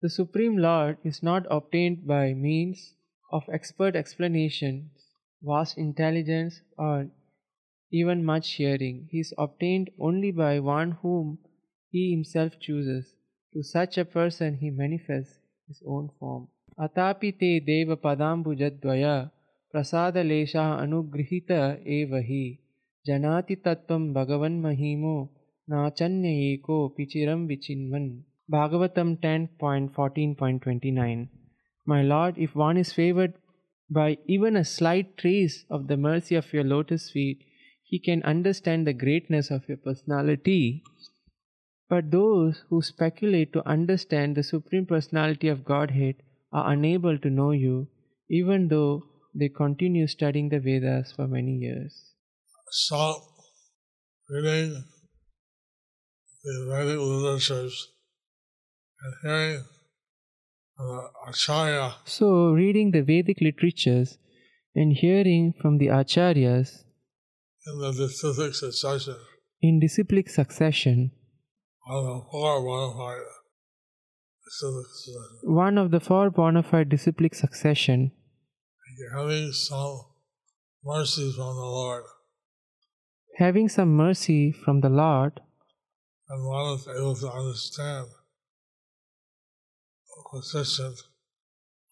the 0.00 0.08
Supreme 0.08 0.56
Lord 0.56 0.98
is 1.02 1.24
not 1.24 1.44
obtained 1.50 2.06
by 2.06 2.32
means 2.32 2.94
of 3.32 3.48
expert 3.48 3.96
explanations, 3.96 4.92
vast 5.42 5.76
intelligence, 5.76 6.60
or 6.78 7.10
even 7.90 8.24
much 8.24 8.52
hearing. 8.52 9.08
He 9.10 9.18
is 9.18 9.34
obtained 9.36 9.90
only 9.98 10.30
by 10.30 10.60
one 10.60 10.92
whom 11.02 11.38
he 11.90 12.12
himself 12.12 12.60
chooses. 12.60 13.12
To 13.54 13.64
such 13.64 13.98
a 13.98 14.04
person 14.04 14.58
he 14.58 14.70
manifests 14.70 15.40
his 15.66 15.82
own 15.84 16.10
form. 16.20 16.46
Te 16.78 17.58
deva 17.58 17.96
padambujadvaya 17.96 19.32
prasada 19.74 20.22
lesha 20.22 20.78
anugrihita 20.78 21.84
evahi 21.84 22.60
nachanya 25.70 26.32
eko 26.52 26.76
pichiram 26.96 27.46
vichinvan. 27.46 28.22
Bhagavatam 28.50 29.18
10.14.29 29.20 31.28
My 31.84 32.02
Lord, 32.02 32.38
if 32.38 32.54
one 32.54 32.78
is 32.78 32.92
favored 32.92 33.34
by 33.90 34.18
even 34.26 34.56
a 34.56 34.64
slight 34.64 35.18
trace 35.18 35.64
of 35.70 35.86
the 35.86 35.96
mercy 35.96 36.34
of 36.34 36.52
your 36.52 36.64
lotus 36.64 37.10
feet, 37.10 37.44
he 37.82 37.98
can 37.98 38.22
understand 38.22 38.86
the 38.86 38.92
greatness 38.92 39.50
of 39.50 39.68
your 39.68 39.78
personality. 39.78 40.82
But 41.88 42.10
those 42.10 42.64
who 42.68 42.82
speculate 42.82 43.52
to 43.52 43.66
understand 43.66 44.34
the 44.34 44.42
Supreme 44.42 44.86
Personality 44.86 45.48
of 45.48 45.64
Godhead 45.64 46.16
are 46.52 46.72
unable 46.72 47.18
to 47.18 47.30
know 47.30 47.52
you, 47.52 47.88
even 48.28 48.68
though 48.68 49.04
they 49.34 49.48
continue 49.48 50.06
studying 50.06 50.48
the 50.48 50.60
Vedas 50.60 51.12
for 51.12 51.26
many 51.26 51.56
years. 51.56 52.12
Stop 52.70 53.22
reading 54.28 54.84
the 56.44 56.66
Vedic 56.70 56.98
literatures 57.00 57.88
and 59.00 59.14
hearing 59.22 59.64
the 60.76 61.08
Acharya. 61.28 61.94
So, 62.04 62.50
reading 62.50 62.90
the 62.90 63.02
Vedic 63.02 63.38
literatures 63.40 64.18
and 64.74 64.92
hearing 64.92 65.54
from 65.60 65.78
the 65.78 65.86
Acharyas 65.86 66.84
in 67.66 67.78
the 67.80 67.92
disciplic 67.92 68.54
succession. 68.54 69.16
in 69.60 69.80
disciplic 69.80 70.28
succession, 70.28 71.10
of 71.88 72.04
the 72.04 72.20
four 72.30 72.60
bona 72.60 72.92
fide 72.92 73.22
disciplic 74.44 74.86
succession. 74.94 75.54
one 75.54 75.78
of 75.78 75.90
the 75.90 76.00
four 76.00 76.30
bona 76.30 76.62
fide 76.62 76.88
disciplic 76.88 77.34
succession, 77.34 78.12
Having 79.14 79.52
some 79.52 80.00
mercy 80.84 81.32
from 81.32 81.54
the 81.56 81.70
Lord, 81.78 82.04
having 83.38 83.68
some 83.68 83.96
mercy 83.96 84.50
from 84.50 84.80
the 84.80 84.88
Lord, 84.88 85.40
and 86.28 86.44
one 86.44 86.74
is 86.74 86.88
able 86.88 87.14
to 87.16 87.30
understand. 87.30 88.06
The 90.16 90.38
position 90.38 90.94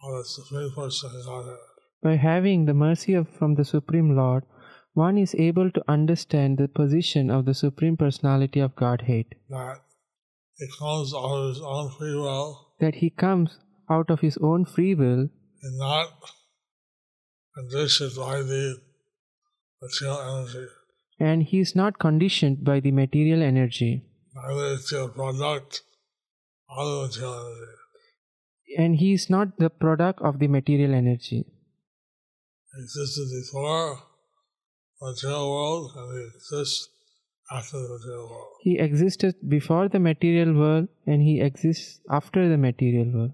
of 0.02 0.12
the 0.18 0.24
Supreme 0.24 0.72
Person 0.74 1.10
in 1.14 1.24
Godhead. 1.24 1.58
by 2.02 2.16
having 2.16 2.66
the 2.66 2.74
mercy 2.74 3.14
of, 3.14 3.28
from 3.28 3.54
the 3.54 3.64
Supreme 3.64 4.16
Lord, 4.16 4.44
one 4.92 5.16
is 5.16 5.34
able 5.36 5.70
to 5.70 5.84
understand 5.88 6.58
the 6.58 6.68
position 6.68 7.30
of 7.30 7.44
the 7.44 7.54
Supreme 7.54 7.96
Personality 7.96 8.60
of 8.60 8.74
Godhead, 8.74 9.26
that 9.48 9.80
it 10.58 10.70
comes 10.78 11.14
out 11.14 11.30
of 11.30 11.48
his 11.48 11.62
own 11.62 11.90
free 11.98 12.14
will. 12.14 12.72
That 12.80 12.96
he 12.96 13.10
comes 13.10 13.58
out 13.90 14.10
of 14.10 14.20
his 14.20 14.36
own 14.38 14.64
free 14.64 14.94
will. 14.94 15.28
And 15.62 15.78
not 15.78 16.08
conditioned 17.54 18.16
by 18.16 18.42
the 18.42 18.80
material 19.80 20.20
energy. 20.20 20.66
And 21.18 21.42
he 21.42 21.60
is 21.60 21.74
not 21.74 21.98
conditioned 21.98 22.64
by 22.64 22.80
the 22.80 22.90
material 22.92 23.42
energy. 23.42 24.02
Neither 24.34 24.74
is 24.74 24.90
he 24.90 25.08
product. 25.14 25.82
And 28.76 28.96
he 28.96 29.12
is 29.12 29.30
not 29.30 29.58
the 29.58 29.70
product 29.70 30.20
of 30.20 30.38
the 30.38 30.48
material 30.48 30.94
energy. 30.94 31.46
He 32.74 32.82
existed 32.82 33.28
before 33.40 33.98
material 35.00 35.50
world 35.50 35.92
and 35.96 36.18
he 36.18 36.26
exists 36.36 36.88
after 37.50 37.78
the 37.78 37.88
material 37.88 38.28
world. 38.28 38.52
He 38.62 38.78
existed 38.78 39.34
before 39.48 39.88
the 39.88 40.00
material 40.00 40.52
world 40.54 40.88
and 41.06 41.22
he 41.22 41.40
exists 41.40 42.00
after 42.10 42.48
the 42.48 42.58
material 42.58 43.10
world. 43.12 43.32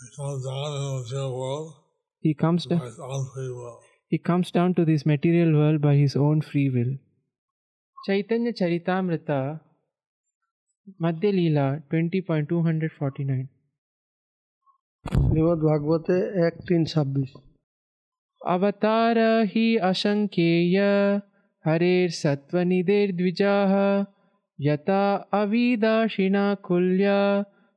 He 0.00 0.16
comes 0.16 0.44
down 0.44 0.66
in 0.66 0.82
the 0.82 1.02
material 1.02 1.38
world 1.38 1.74
He 2.20 2.34
comes 2.34 2.66
down, 2.66 2.80
his 2.80 2.98
own 2.98 3.28
free 3.34 3.48
will. 3.50 3.80
he 4.08 4.18
comes 4.18 4.50
down 4.50 4.74
to 4.74 4.84
this 4.84 5.04
material 5.04 5.52
world 5.52 5.80
by 5.80 5.94
his 5.96 6.16
own 6.16 6.40
free 6.40 6.70
will. 6.70 6.96
Chaitanya 8.06 8.52
Charitamrita 8.52 9.30
Madhya 11.02 11.30
Leela 11.32 11.66
twenty 11.90 12.20
point 12.28 12.48
two 12.48 12.60
hundred 12.62 12.90
forty 12.92 13.24
nine 13.24 13.46
Srimad 15.04 15.62
भागवते 15.64 16.16
एक 16.46 16.58
तीन 16.68 16.84
छब्बीस। 16.84 17.32
अवतार 18.40 19.18
ही 19.54 19.64
असंख्येय 19.90 20.78
हरेर 21.64 22.10
सत्वनिधेर 22.18 23.12
द्विजाः 23.16 23.74
यता 24.58 25.02
अविदाशिना 25.40 26.46
कुल्या 26.68 27.20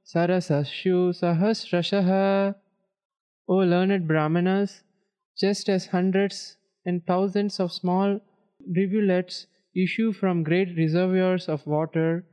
सरसस्यु 0.07 1.11
सहस्रशः। 1.21 2.13
O 3.49 3.55
learned 3.71 4.07
brahmanas 4.07 4.71
just 5.37 5.69
as 5.69 5.89
hundreds 5.93 6.37
and 6.85 7.01
thousands 7.09 7.61
of 7.61 7.71
small 7.71 8.19
rivulets 8.61 9.35
issue 9.75 10.13
from 10.13 10.43
great 10.43 10.77
reservoirs 10.77 11.49
of 11.49 11.67
water, 11.67 12.25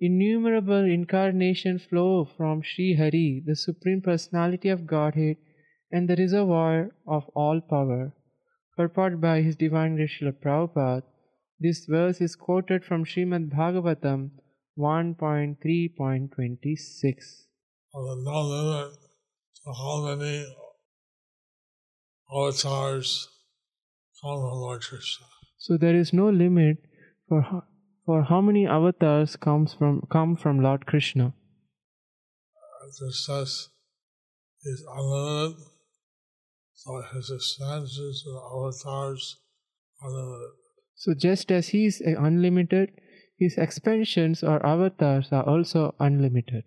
innumerable 0.00 0.84
incarnations 0.84 1.84
flow 1.84 2.24
from 2.36 2.62
Sri 2.62 2.94
Hari, 2.94 3.42
the 3.44 3.56
Supreme 3.56 4.00
Personality 4.00 4.68
of 4.68 4.86
Godhead, 4.86 5.36
and 5.90 6.08
the 6.08 6.16
reservoir 6.16 6.92
of 7.06 7.28
all 7.34 7.60
power. 7.60 8.12
Purport 8.76 9.20
by 9.20 9.42
His 9.42 9.56
Divine 9.56 9.96
Grace 9.96 10.12
Srila 10.20 10.32
Prabhupada. 10.42 11.02
This 11.58 11.86
verse 11.86 12.20
is 12.20 12.36
quoted 12.36 12.84
from 12.84 13.04
Srimad 13.04 13.50
Bhagavatam 13.50 14.30
1.3.26. 14.78 16.92
There's 16.92 17.46
no 17.94 18.42
limit 18.42 18.92
to 19.64 19.72
how 19.72 20.04
many 20.04 20.44
avatars 22.30 23.28
come 24.20 24.40
from 24.40 24.58
Lord 24.58 24.82
Krishna. 24.82 25.35
So 25.57 25.77
there 25.77 25.95
is 25.95 26.11
no 26.11 26.29
limit 26.29 26.77
for 27.27 27.41
how, 27.41 27.63
for 28.05 28.23
how 28.23 28.41
many 28.41 28.65
avatars 28.67 29.35
comes 29.35 29.73
from 29.73 30.01
come 30.11 30.35
from 30.35 30.61
Lord 30.61 30.85
Krishna. 30.85 31.33
This 32.99 33.25
says 33.25 33.69
he's 34.63 34.83
unlimited, 34.95 35.57
so 36.73 37.01
his 37.13 37.29
expansions 37.29 38.23
and 38.25 38.37
avatars 38.53 39.37
are 40.01 40.11
limited. 40.11 40.51
So 40.95 41.13
just 41.13 41.51
as 41.51 41.69
he 41.69 41.85
is 41.85 42.01
unlimited, 42.01 42.91
his 43.37 43.57
expansions 43.57 44.43
or 44.43 44.65
avatars 44.65 45.31
are 45.31 45.47
also 45.47 45.95
unlimited. 45.99 46.63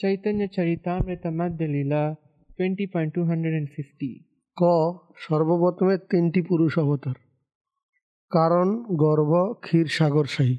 Chaitanya 0.00 0.48
Charitamrita 0.48 1.30
Madhya 1.40 1.68
Leela 1.74 2.16
20.250 2.60 4.24
ক 4.60 4.62
সর্বপ্রথমে 5.24 5.94
তিনটি 6.10 6.40
পুরুষ 6.50 6.72
অবতার 6.84 7.16
কারণ 8.30 8.68
গর্ভ 8.96 9.32
ক্ষীর 9.60 9.86
সাগর 9.88 10.26
শাহী 10.26 10.56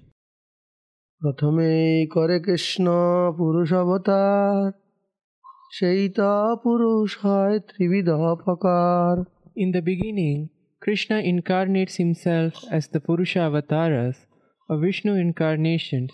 প্রথমেই 1.21 2.07
করে 2.07 2.37
কৃষ্ণ 2.39 2.85
পুরুষ 3.37 3.69
অবতার 3.73 4.71
সেই 5.77 6.03
তা 6.09 6.33
পুরুষ 6.63 7.09
হয় 7.25 7.55
ত্রিবিধ 7.69 8.09
প্রকার 8.43 9.11
In 9.57 9.71
the 9.71 9.81
beginning, 9.81 10.49
Krishna 10.81 11.17
incarnates 11.21 11.95
himself 11.95 12.53
as 12.69 12.89
the 12.89 12.99
Purusha 12.99 13.39
avatars 13.39 14.17
or 14.69 14.77
Vishnu 14.77 15.13
incarnations. 15.15 16.11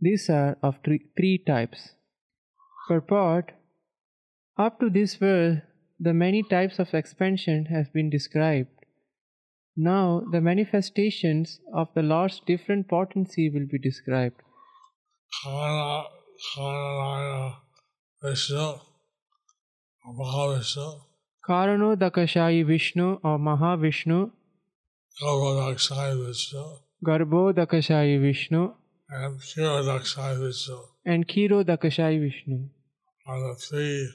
These 0.00 0.30
are 0.30 0.56
of 0.62 0.74
three, 0.84 1.02
three 1.16 1.38
types. 1.38 1.80
Purport 2.88 3.46
Up 4.58 4.78
to 4.78 4.88
this 4.88 5.16
verse, 5.16 5.58
the 6.00 6.14
many 6.14 6.42
types 6.44 6.78
of 6.78 6.94
expansion 6.94 7.66
has 7.66 7.88
been 7.88 8.10
described. 8.10 8.70
Now, 9.75 10.23
the 10.31 10.39
manifestations 10.39 11.59
of 11.73 11.87
the 11.95 12.03
Lord's 12.03 12.39
different 12.45 12.87
potency 12.87 13.49
will 13.49 13.65
be 13.71 13.79
described. 13.79 14.41
Karano 21.47 21.95
Dakashayi 21.95 22.65
Vishnu 22.65 23.19
or 23.23 23.39
Mahavishnu, 23.39 24.31
Gavadaksai 25.21 26.25
Vishnu, 26.27 26.63
Garbhodakashayi 27.05 28.21
Vishnu, 28.21 28.73
and 29.09 29.39
Kiradaksai 29.39 30.39
Vishnu 30.39 30.77
and 31.05 31.27
Kiro 31.27 31.63
Dakashayi 31.63 32.19
Vishnu. 32.21 32.69
are 33.27 33.39
the 33.41 33.55
three 33.55 34.09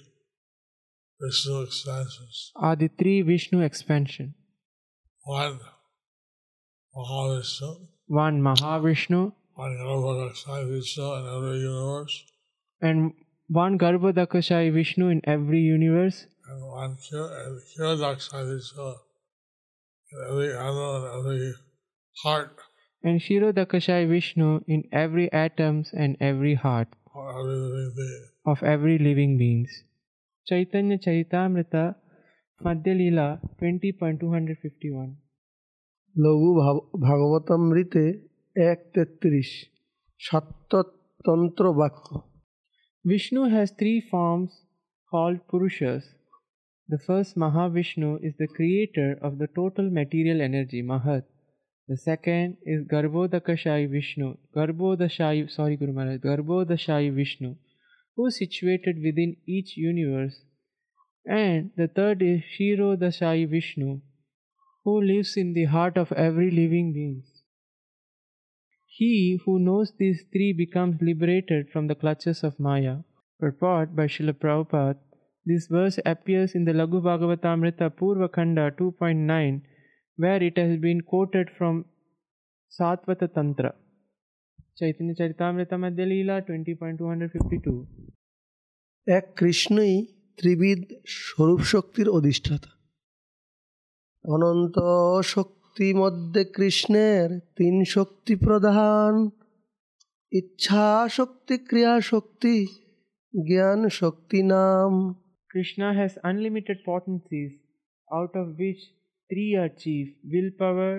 Vishnu 1.21 1.63
expansions. 1.63 2.53
are 2.57 2.77
the 2.77 2.89
three 2.89 3.23
Vishnu 3.23 3.61
expansion. 3.61 4.35
One 5.29 5.61
Mahavishnu, 6.97 7.87
One 8.07 8.41
Mahavishnu 8.41 9.33
one 9.59 9.77
Gavadaksai 9.77 10.71
Vishnu 10.71 11.13
in 11.13 11.27
every 11.27 11.59
universe, 11.59 12.25
and 12.81 13.13
one 13.49 13.79
Garbhodakashayi 13.79 14.73
Vishnu 14.73 15.09
in 15.09 15.21
every 15.25 15.61
universe, 15.61 16.25
and 16.49 16.63
one 16.67 16.97
Kiradaksai 16.97 18.55
Vishnu 18.55 18.95
in 20.13 20.19
every 20.31 20.57
animal 20.57 20.97
and 20.97 21.21
every 21.21 21.53
heart 22.23 22.57
and 23.05 23.21
Shirodakashayi 23.21 24.09
Vishnu 24.09 24.65
in 24.67 24.85
every 24.93 25.31
atoms 25.31 25.91
and 25.93 26.17
every 26.21 26.55
heart 26.55 26.89
of 27.15 27.29
every 27.37 27.59
living 27.59 27.93
being. 27.95 28.29
of 28.47 28.63
every 28.63 28.99
living 28.99 29.37
beings. 29.37 29.85
Chaitanya 30.47 30.97
Charitamrita 30.97 31.97
Madhya 32.66 32.94
Leela 32.96 33.38
20.251 33.62 35.14
লঘু 36.18 36.54
ভাব- 36.54 37.02
ভাগবতামৃতে 37.02 38.28
এক 38.56 38.92
তেত্রিশ 38.94 39.66
সাত্যতন্ত্র 40.20 41.74
বাক্য 41.74 42.34
Vishnu 43.08 43.42
has 43.50 43.68
three 43.82 44.02
forms 44.12 44.52
called 45.12 45.40
Purushas. 45.52 46.02
The 46.90 46.98
first 47.08 47.38
Mahavishnu 47.38 48.26
is 48.26 48.34
the 48.40 48.48
creator 48.48 49.18
of 49.22 49.40
the 49.40 49.48
total 49.56 49.90
material 49.90 50.40
energy, 50.42 50.82
Mahat. 50.82 51.24
The 51.90 51.98
second 51.98 52.48
is 52.66 52.88
Garbhodakashayi 52.88 53.90
Vishnu, 53.90 54.38
Garbhodashayi, 54.56 55.50
sorry 55.50 55.76
Guru 55.76 55.94
Maharaj, 55.94 56.20
Garbhodashayi 56.20 57.14
Vishnu, 57.14 57.56
who 58.16 58.28
is 58.28 58.38
situated 58.38 58.96
within 59.04 59.36
each 59.46 59.78
universe. 59.78 60.38
and 61.29 61.71
the 61.77 61.89
third 61.89 62.23
is 62.23 62.43
Shiro 62.43 62.97
Dashai 62.97 63.49
Vishnu, 63.49 64.01
who 64.85 65.01
lives 65.03 65.37
in 65.37 65.53
the 65.53 65.67
heart 65.67 65.99
of 65.99 66.11
every 66.13 66.51
living 66.51 66.93
being. 66.95 67.23
He 68.87 69.39
who 69.45 69.59
knows 69.59 69.93
these 69.99 70.25
three 70.33 70.53
becomes 70.53 71.03
liberated 71.03 71.69
from 71.71 71.87
the 71.87 71.95
clutches 71.95 72.43
of 72.43 72.59
Maya. 72.59 72.97
Purport 73.39 73.95
by 73.95 74.07
Srila 74.07 74.33
Prabhupada. 74.33 74.99
This 75.45 75.69
verse 75.69 75.99
appears 76.05 76.55
in 76.55 76.65
the 76.65 76.73
Laghu 76.73 77.03
Bhagavatamrita 77.03 77.91
Purva 77.91 78.33
Khanda 78.33 78.73
2.9, 78.73 79.61
where 80.17 80.43
it 80.43 80.59
has 80.59 80.79
been 80.79 81.03
quoted 81.03 81.51
from 81.57 81.85
Satvata 82.71 83.33
Tantra. 83.33 83.75
Chaitanya 84.79 85.15
Charitamrita 85.15 85.77
মধ্যে 85.83 86.05
Lila 86.11 86.37
twenty 86.47 86.75
এক 89.17 89.25
কৃষ্ণই 89.39 89.95
ত্রিবিদ 90.39 90.81
স্বরূপ 91.19 91.61
শক্তির 91.65 92.09
অধিষ্ঠাতা। 92.09 92.71
অনন্ত 94.25 94.77
শক্তি 95.25 95.89
মধ্যে 95.95 96.43
কৃষ্ণের 96.57 97.29
তিন 97.57 97.75
শক্তি 97.85 98.35
প্রধান। 98.37 99.13
ইচ্ছা 100.33 100.89
শক্তি, 101.09 101.55
ক্রিয়া 101.59 101.95
শক্তি, 102.01 102.57
জ্ঞান 103.35 103.81
শক্তি 103.89 104.39
নাম। 104.43 104.93
Krishna 105.51 105.89
has 105.93 106.13
unlimited 106.23 106.79
potencies 106.87 107.51
out 108.09 108.33
of 108.37 108.47
which 108.61 108.81
three 109.31 109.45
are 109.57 109.71
chief 109.79 110.07
will 110.25 110.51
power 110.59 110.95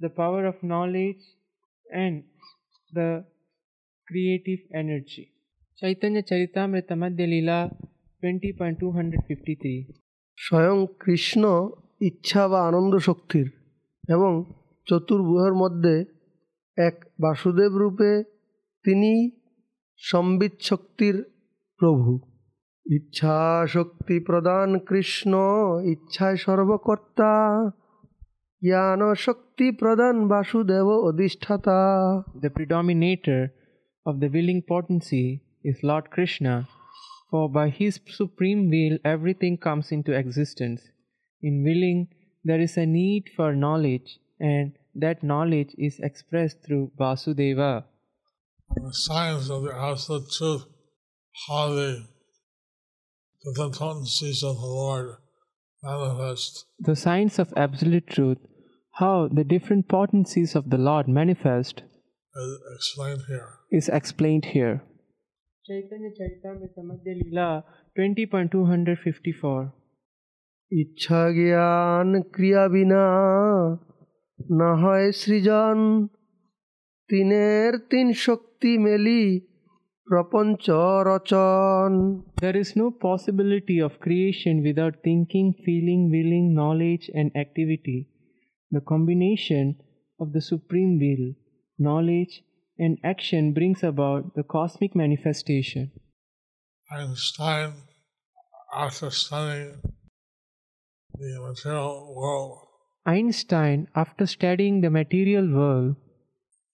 the 0.00 0.10
power 0.16 0.42
of 0.46 0.56
knowledge 0.64 1.18
and 1.86 2.16
the 2.92 3.08
creative 4.08 4.58
energy 4.74 5.24
Chaitanya 5.78 6.16
Charitamrita 6.22 6.90
Madhya 6.92 7.20
Leela 7.26 7.58
স্বয়ং 10.36 10.86
কৃষ্ণ 11.00 11.70
ইচ্ছা 12.00 12.48
বা 12.48 12.68
আনন্দ 12.68 12.96
শক্তির 12.96 13.50
এবং 14.08 14.44
চতুর্ভুহের 14.86 15.52
মধ্যে 15.52 16.04
এক 16.78 17.04
বাসুদেব 17.20 17.76
রূপে 17.76 18.22
তিনি 18.84 19.30
সম্বিত 19.96 20.52
শক্তির 20.60 21.24
প্রভু। 21.78 22.20
ইচ্ছা 22.86 23.66
শক্তি 23.68 24.20
প্রদান 24.20 24.78
কৃষ্ণ 24.78 25.34
ইচ্ছায় 25.84 26.36
সর্বকর্তা। 26.36 27.32
জ্ঞান 28.64 29.14
শক্তি 29.14 29.70
প্রধান 29.70 30.28
Vasudeva 30.28 30.86
অধিষ্ঠাতা। 30.86 31.78
The 32.40 32.50
predominator 32.50 33.48
of 34.06 34.16
the 34.16 34.26
willing 34.26 34.60
potency 34.68 35.38
is 35.64 35.74
lord 35.84 36.06
Krishna, 36.14 36.81
for 37.32 37.48
by 37.48 37.70
his 37.70 37.98
supreme 38.06 38.68
will 38.70 38.98
everything 39.04 39.56
comes 39.56 39.90
into 39.90 40.12
existence. 40.12 40.82
In 41.40 41.64
willing, 41.64 42.08
there 42.44 42.60
is 42.60 42.76
a 42.76 42.84
need 42.84 43.30
for 43.34 43.54
knowledge, 43.54 44.18
and 44.38 44.72
that 44.94 45.22
knowledge 45.22 45.74
is 45.78 45.98
expressed 46.00 46.58
through 46.66 46.92
Vasudeva. 46.98 47.84
The 48.76 48.92
science 48.92 49.48
of 49.48 49.62
the 49.62 49.72
absolute 49.74 50.30
truth, 50.30 50.66
how 51.48 51.68
the 51.70 52.04
different 53.44 53.76
potencies 53.76 54.42
of 54.44 54.56
the 54.56 54.66
Lord 54.66 55.16
manifest. 55.82 56.66
The 56.78 56.96
signs 56.96 57.38
of 57.38 57.54
absolute 57.56 58.08
truth, 58.08 58.38
how 58.96 59.28
the 59.32 59.44
different 59.44 59.88
potencies 59.88 60.54
of 60.54 60.68
the 60.68 60.76
Lord 60.76 61.08
manifest, 61.08 61.82
is 62.36 62.58
explained 62.76 63.22
here. 63.26 63.48
is 63.70 63.88
explained 63.88 64.44
here. 64.44 64.82
Chaitanya 65.65 66.11
Charitamrita 66.17 66.81
Madhya 66.89 67.13
Leela 67.19 67.49
20.254 67.97 69.71
ইচ্ছা 70.71 71.21
জ্ঞান 71.37 72.07
ক্রিয়া 72.33 72.63
বিনা 72.73 73.03
না 74.59 74.69
হয় 74.81 75.07
সৃজন 75.21 75.77
তিনের 77.09 77.71
তিন 77.91 78.07
শক্তি 78.25 78.71
মেলি 78.85 79.23
প্রপঞ্চ 80.07 80.65
রচন 81.09 81.91
There 82.43 82.57
is 82.63 82.69
no 82.81 82.87
possibility 83.07 83.77
of 83.87 83.91
creation 84.05 84.55
without 84.67 84.95
thinking, 85.07 85.47
feeling, 85.65 86.01
willing, 86.15 86.47
knowledge, 86.59 87.05
and 87.19 87.27
activity. 87.43 87.99
The 88.71 88.83
combination 88.91 89.65
of 90.19 90.27
the 90.35 90.43
supreme 90.51 90.93
will, 91.03 91.25
knowledge, 91.79 92.33
and 92.82 92.98
action 93.04 93.52
brings 93.52 93.82
about 93.82 94.34
the 94.34 94.42
cosmic 94.42 94.94
manifestation. 94.94 95.90
Einstein, 96.90 97.74
after 98.74 99.10
studying 99.10 99.80
the 101.14 101.40
material 101.40 102.14
world, 102.14 102.58
Einstein, 103.06 103.88
after 103.94 104.26
studying 104.26 104.80
the 104.80 104.90
material 104.90 105.48
world, 105.48 105.96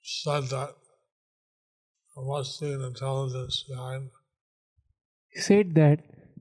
said 0.03 0.44
that 0.44 0.75
there 2.16 2.25
must 2.25 2.61
be 2.61 2.73
an 2.73 2.83
intelligence 2.83 3.64
behind 3.68 4.11
said 5.35 5.75
that 5.75 5.99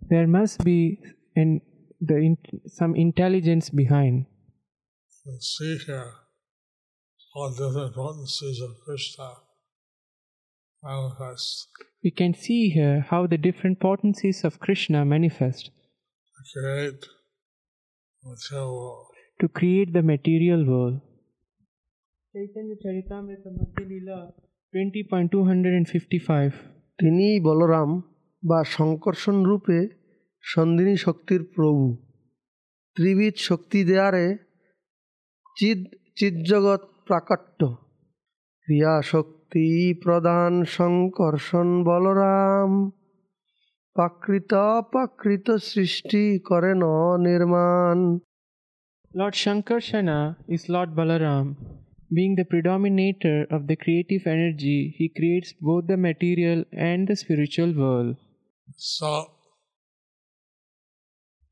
there 0.09 0.27
must 0.27 0.63
be 0.63 0.99
an, 1.35 1.61
the, 2.01 2.15
in- 2.15 2.37
some 2.67 2.95
intelligence 2.95 3.69
behind. 3.69 4.25
You 5.25 5.31
can 5.33 5.41
see 5.41 5.77
here 5.85 6.13
all 7.35 7.51
different 7.51 7.93
potencies 7.93 8.61
of 8.61 8.71
Krishna 8.83 9.33
manifest 10.87 11.77
We 12.03 12.11
can 12.11 12.33
see 12.33 12.69
here 12.69 13.05
how 13.09 13.27
the 13.27 13.37
different 13.37 13.79
potencies 13.79 14.43
of 14.43 14.59
Krishna 14.59 15.03
manifest 15.03 15.71
to 15.71 16.53
create 16.53 17.03
the 18.21 18.31
material 18.31 18.69
world. 18.71 19.07
to 19.39 19.47
create 19.49 19.93
the 19.93 20.01
material 20.01 20.65
world. 20.65 21.01
Chaitanya 22.33 22.75
Charitamrita 22.83 23.49
Madhya 23.57 23.85
Leela 23.91 24.19
20.255 24.73 26.51
তিনি 26.99 27.27
বলরাম 27.39 27.89
বা 28.43 28.59
সংকর্ষণ 28.77 29.37
রূপে 29.43 29.79
সন্দিনী 30.43 30.95
শক্তির 30.95 31.41
প্রভু 31.55 31.85
ত্রিবিধ 32.95 33.35
শক্তি 33.49 33.79
দেয়ারে 33.83 34.27
চিদ 35.57 35.79
চিৎজগৎ 36.17 36.81
প্রাকট্য 37.07 37.61
ক্রিয়া 38.67 38.93
শক্তি 39.11 39.36
প্রদান 40.04 40.52
সংকর্ষণ 40.78 41.68
বলরাম 41.88 42.70
প্রাকৃত 43.96 44.50
অপ্রাকৃত 44.78 45.46
সৃষ্টি 45.70 46.24
করেন 46.48 46.82
নির্মাণ 47.28 47.98
Lord 49.14 49.34
Shankarshana 49.34 50.36
is 50.48 50.70
Lord 50.70 50.96
Balaram. 50.96 51.46
Being 52.14 52.34
the 52.34 52.46
predominator 52.46 53.46
of 53.50 53.66
the 53.66 53.76
creative 53.76 54.26
energy, 54.26 54.94
he 54.96 55.10
creates 55.10 55.52
both 55.60 55.86
the 55.86 55.98
material 55.98 56.64
and 56.72 57.06
the 57.06 57.16
spiritual 57.16 57.74
world. 57.74 58.16
So 58.78 59.10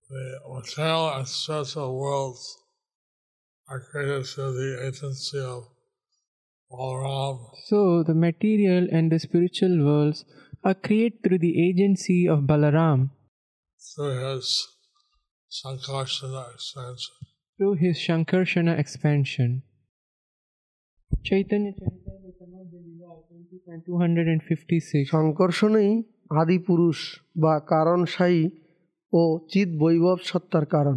the 0.09 0.41
material 0.49 1.11
and 1.17 1.29
spiritual 1.29 1.99
worlds 2.01 2.43
are 3.69 3.81
created 3.81 4.27
through 4.27 4.53
the 4.55 4.87
agency 4.87 5.39
of 5.39 5.69
Balaram. 6.75 7.37
So, 7.67 8.03
the 8.03 8.15
material 8.15 8.87
and 8.93 9.11
the 9.11 9.19
spiritual 9.19 9.85
worlds 9.85 10.25
are 10.63 10.75
created 10.75 11.23
through 11.23 11.39
the 11.39 11.55
agency 11.69 12.29
of 12.29 12.41
Balaram, 12.41 13.11
through 13.95 14.17
his 14.25 14.47
Sankarsana 15.51 16.43
expansion. 16.55 17.15
through 17.59 17.75
his 17.75 17.97
Shankarshana 17.99 18.79
expansion. 18.79 19.63
Chaitanya 21.25 21.73
Charitamrita 21.73 22.45
Madhya 22.55 22.81
Leela 22.87 23.11
20.256 23.29 25.07
সংকর্ষণেই 25.07 25.91
আদি 26.41 26.59
পুরুষ 26.67 26.99
বা 27.43 27.55
কারণসায়ী 27.73 28.41
ও 29.13 29.23
চিৎ 29.53 29.69
বৈভব 29.83 30.19
সত্তার 30.31 30.67
কারণ 30.67 30.97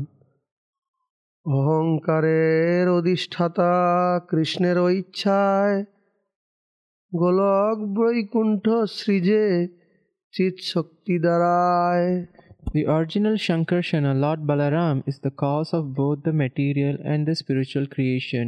অহংকারের 1.48 2.86
অধিষ্ঠাতা 2.98 3.74
কৃষ্ণের 4.30 4.78
ইচ্ছায় 5.02 5.78
গোলক 7.14 7.78
বৈকুণ্ঠ 7.98 8.66
সৃজে 8.98 9.46
চিৎ 10.36 10.56
শক্তি 10.74 11.16
দ্বারায় 11.26 12.10
The 12.74 12.86
original 12.96 13.36
Shankarshana, 13.46 14.20
Lord 14.24 14.42
Balaram, 14.50 14.98
is 15.06 15.20
the 15.20 15.36
cause 15.44 15.72
of 15.74 15.94
both 15.94 16.20
the 16.24 16.34
material 16.34 16.96
and 17.12 17.28
the 17.28 17.36
spiritual 17.36 17.86
creation. 17.86 18.48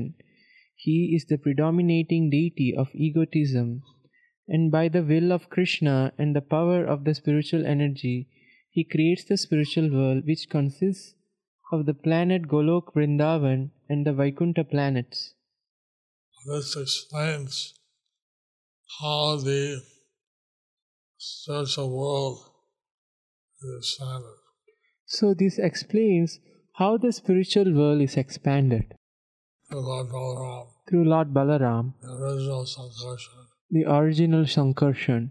He 0.86 0.98
is 1.16 1.26
the 1.26 1.38
predominating 1.38 2.24
deity 2.30 2.70
of 2.82 2.88
egotism, 3.08 3.68
and 4.48 4.64
by 4.72 4.86
the 4.90 5.04
will 5.04 5.30
of 5.32 5.50
Krishna 5.50 5.98
and 6.18 6.36
the 6.36 6.48
power 6.56 6.82
of 6.94 7.04
the 7.06 7.14
spiritual 7.14 7.64
energy, 7.66 8.18
he 8.72 8.84
creates 8.84 9.26
the 9.26 9.38
spiritual 9.38 9.88
world 9.98 10.22
which 10.26 10.50
consists 10.50 11.06
of 11.73 11.87
the 11.87 11.95
planet 11.95 12.43
Golok 12.49 12.93
Vrindavan 12.95 13.71
and 13.89 14.05
the 14.07 14.13
Vaikuntha 14.13 14.65
planets. 14.65 15.35
This 16.47 16.77
explains 16.77 17.75
how 19.01 19.37
the 19.37 19.81
spiritual 21.19 21.91
world 21.97 22.39
is 23.63 23.75
expanded. 23.79 24.37
So, 25.07 25.35
this 25.35 25.59
explains 25.59 26.41
how 26.75 26.97
the 26.97 27.13
spiritual 27.13 27.73
world 27.75 28.01
is 28.01 28.17
expanded 28.17 28.95
through 29.69 29.83
Lord 29.83 30.09
Balaram, 30.09 30.67
through 30.89 31.05
Lord 31.05 31.33
Balaram. 31.35 31.93
the 32.01 32.09
original 32.09 32.65
Sankarsana. 32.65 33.47
the 33.71 33.85
original 33.85 34.45
Sankarshan. 34.45 35.31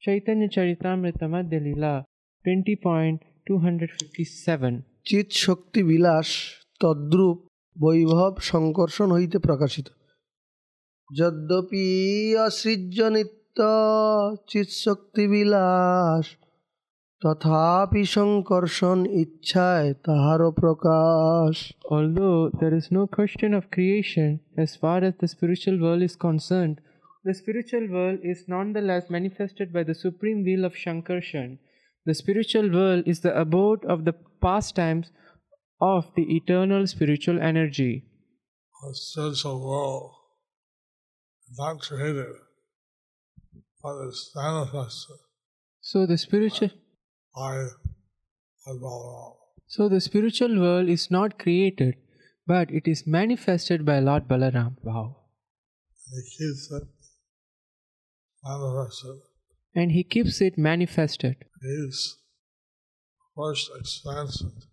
Chaitanya 0.00 0.48
Charitamrita 0.48 1.26
Madhya 1.28 1.60
Leela 1.60 2.04
20.257 2.46 4.84
চিৎ 5.08 5.28
শক্তি 5.44 5.80
বিলাস 5.90 6.28
তদ্রূপ 6.80 7.38
বৈভব 7.76 8.32
সংকর্ষণ 8.52 9.08
হইতে 9.16 9.38
প্রকাশিত 9.46 9.86
যদ্যপি 11.10 11.86
অসৃজ্য 12.46 12.98
নিত্য 13.14 13.58
চিৎ 14.50 14.68
শক্তি 14.84 15.24
বিলাস 15.32 16.24
তথাপি 17.22 18.04
সংকর্ষণ 18.16 18.98
ইচ্ছায় 19.22 19.90
তাহারও 20.06 20.50
প্রকাশ 20.62 21.54
Although 21.94 22.40
there 22.60 22.74
is 22.80 22.86
no 22.98 23.02
question 23.16 23.50
of 23.58 23.72
creation 23.76 24.30
as 24.64 24.70
far 24.82 24.98
as 25.08 25.14
the 25.20 25.28
spiritual 25.34 25.76
world 25.84 26.02
is 26.08 26.14
concerned, 26.28 26.76
the 27.24 27.34
spiritual 27.34 27.86
world 27.88 28.20
is 28.22 28.38
nonetheless 28.48 29.04
manifested 29.16 29.68
by 29.76 29.82
the 29.88 29.98
supreme 30.04 30.40
will 30.48 30.62
of 30.68 30.74
Shankarshan. 30.74 31.50
The 32.06 32.14
spiritual 32.14 32.68
world 32.70 33.02
is 33.12 33.18
the 33.20 33.34
abode 33.44 33.82
of 33.84 33.98
the 34.06 34.14
pastimes 34.40 35.10
of 35.80 36.10
the 36.16 36.22
eternal 36.36 36.86
spiritual 36.86 37.40
energy. 37.40 38.04
The 38.82 38.94
spiritual 38.94 39.66
world 39.66 40.12
is 41.50 41.58
not 41.58 41.80
created, 41.80 42.36
but 43.82 44.08
is 44.08 44.30
manifested 44.34 45.16
So 45.80 46.06
the 46.06 46.18
spiritual 46.18 46.70
Lord 47.36 47.70
Balaram. 48.66 49.34
So 49.66 49.88
the 49.88 50.00
spiritual 50.00 50.60
world 50.60 50.88
is 50.88 51.10
not 51.10 51.38
created, 51.38 51.96
but 52.46 52.70
it 52.70 52.86
is 52.86 53.06
manifested 53.06 53.84
by 53.84 53.98
Lord 54.00 54.28
Balaram. 54.28 54.76
Wow. 54.82 55.16
He 56.10 56.22
keeps 56.36 56.70
it 56.72 56.88
manifested. 58.44 59.18
And 59.74 59.92
he 59.92 60.04
keeps 60.04 60.40
it 60.40 60.58
manifested. 60.58 61.36
He's 61.62 62.16
first 63.38 63.70
expansion 63.78 64.50
of 64.50 64.64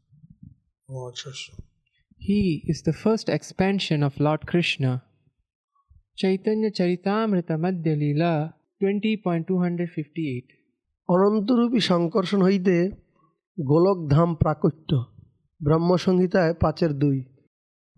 Lord 0.89 1.15
Krishna. 1.15 1.56
He 2.21 2.63
is 2.65 2.82
the 2.82 2.93
first 2.93 3.30
expansion 3.30 4.01
of 4.01 4.19
Lord 4.19 4.47
Krishna. 4.47 5.04
Chaitanya 6.17 6.71
Charitamrita 6.71 7.56
Madhya 7.58 7.95
Leela 7.95 8.34
20.258 8.82 10.43
অনন্তরূপী 11.10 11.82
Sankarshana 11.82 12.41
হইতে 12.41 12.75
গোলকধাম 13.58 14.30
প্রাকট্য 14.36 14.91
ব্রহ্মসংহিতায় 15.62 16.54
পাঁচের 16.62 16.91
দুই 16.93 17.17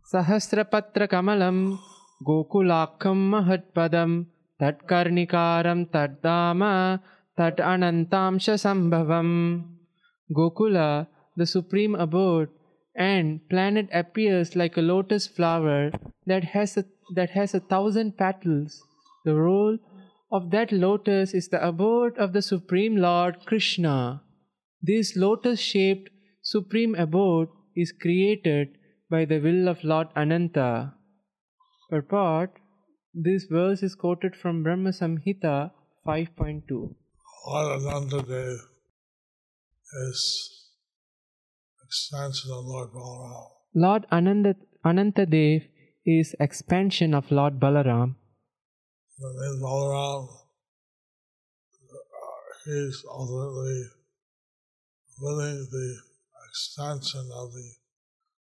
সহস্রপত্র 0.10 0.99
কমলম 1.08 1.58
গোকুলাক্ষম 2.21 3.19
মহৎপদম 3.32 4.12
তৎকর্ণিকারম 4.60 5.80
তদ্দাম 5.93 6.62
তৎ 7.38 7.58
অনন্তাংশ 7.73 8.45
সম্ভবম 8.65 9.30
Gokula, 10.36 11.08
the 11.36 11.46
supreme 11.46 11.96
abode, 11.96 12.50
and 12.96 13.48
planet 13.50 13.88
appears 13.94 14.56
like 14.56 14.76
a 14.76 14.82
lotus 14.82 15.28
flower 15.28 15.92
that 16.26 16.44
has 16.44 16.78
a, 16.78 16.86
that 17.16 17.30
has 17.32 17.54
a 17.54 17.60
thousand 17.60 18.18
petals. 18.18 18.84
The 19.24 19.36
role 19.36 19.78
of 20.32 20.52
that 20.52 20.72
lotus 20.72 21.34
is 21.34 21.48
the 21.48 21.66
abode 21.66 22.18
of 22.18 22.34
the 22.34 22.42
supreme 22.42 22.98
Lord 22.98 23.46
Krishna. 23.46 24.22
This 24.82 25.16
lotus-shaped 25.16 26.10
supreme 26.42 26.96
abode 26.96 27.50
is 27.76 27.92
created 27.92 28.78
by 29.10 29.26
the 29.26 29.40
will 29.40 29.68
of 29.68 29.84
Lord 29.84 30.08
Ananta. 30.16 30.94
Purport 31.90 32.52
This 33.13 33.46
verse 33.46 33.82
is 33.82 33.96
quoted 33.96 34.36
from 34.36 34.63
Brahma 34.63 34.90
Samhita 34.90 35.72
5.2. 36.06 36.96
Lord 37.48 37.82
Anantadev 37.82 38.58
is 39.93 40.67
expansion 41.86 42.52
of 42.52 42.65
Lord 42.65 42.89
Balaram. 42.91 43.47
Lord 43.73 44.06
Ananda, 44.12 44.56
Anantadev 44.86 45.63
is 46.06 46.36
expansion 46.39 47.13
of 47.13 47.32
Lord 47.32 47.60
Balaram. 47.60 48.15
The 49.19 49.28
name 49.28 49.62
Balaram, 49.62 50.28
uh, 51.84 51.97
he's 52.65 53.04
ultimately 53.10 53.84
willing 55.19 55.67
the 55.71 55.97
expansion 56.50 57.30
of 57.34 57.54
the 57.54 57.71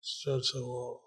spiritual 0.01 0.73
world. 0.73 0.99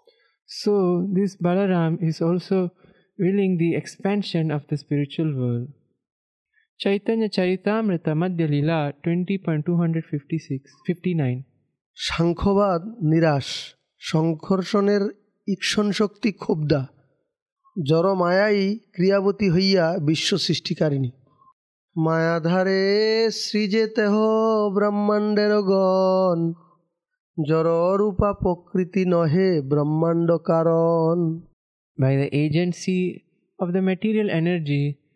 So, 0.45 1.07
this 1.11 1.35
Balaram 1.35 2.01
is 2.01 2.21
also 2.21 2.71
willing 3.19 3.57
the 3.57 3.75
expansion 3.75 4.51
of 4.51 4.67
the 4.69 4.77
spiritual 4.77 5.35
world. 5.35 5.67
Chaitanya 6.83 7.27
Charitamrita 7.27 8.13
Madhya 8.13 8.47
Lila 8.47 8.93
20.256 9.03 10.59
59 10.85 11.43
সাংখ্যবাদ 11.95 12.81
নিরাশ 12.85 13.75
সংঘর্ষণের 13.99 15.01
ঈক্ষণ 15.47 15.91
শক্তি 15.91 16.31
ক্ষুব্ধা 16.31 16.87
জড় 17.87 18.13
মায়াই 18.13 18.79
ক্রিয়াবতী 18.93 19.49
হইয়া 19.49 19.97
বিশ্ব 20.05 20.37
সৃষ্টিকারিণী। 20.37 21.11
মায়াধারে 21.95 22.83
সৃজে 23.31 23.87
তেহ 23.87 24.13
ব্রহ্মাণ্ডের 24.73 25.53
গণ 25.61 26.53
জড়রূপা 27.47 28.33
প্রকৃতি 28.33 29.05
নহে 29.05 29.61
ব্রহ্মাণ্ড 29.61 30.31
কারণ। 30.31 31.39
By 31.99 32.13
the 32.21 32.29
agency 32.45 32.99
of 33.59 33.67
the 33.75 33.81
material 33.81 34.29
energy, 34.41 35.06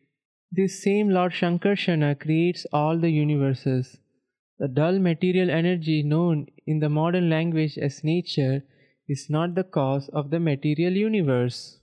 this 0.52 0.84
same 0.84 1.10
Lord 1.10 1.32
Shankarshana 1.32 2.20
creates 2.20 2.66
all 2.74 3.00
the 3.00 3.10
universes. 3.10 3.98
The 4.60 4.68
dull 4.68 5.00
material 5.00 5.50
energy 5.50 6.04
known 6.04 6.48
in 6.68 6.80
the 6.80 6.90
modern 6.90 7.30
language 7.30 7.78
as 7.78 8.04
nature 8.04 8.64
is 9.08 9.28
not 9.30 9.56
the 9.56 9.64
cause 9.64 10.10
of 10.10 10.30
the 10.30 10.40
material 10.40 10.94
universe. 10.94 11.80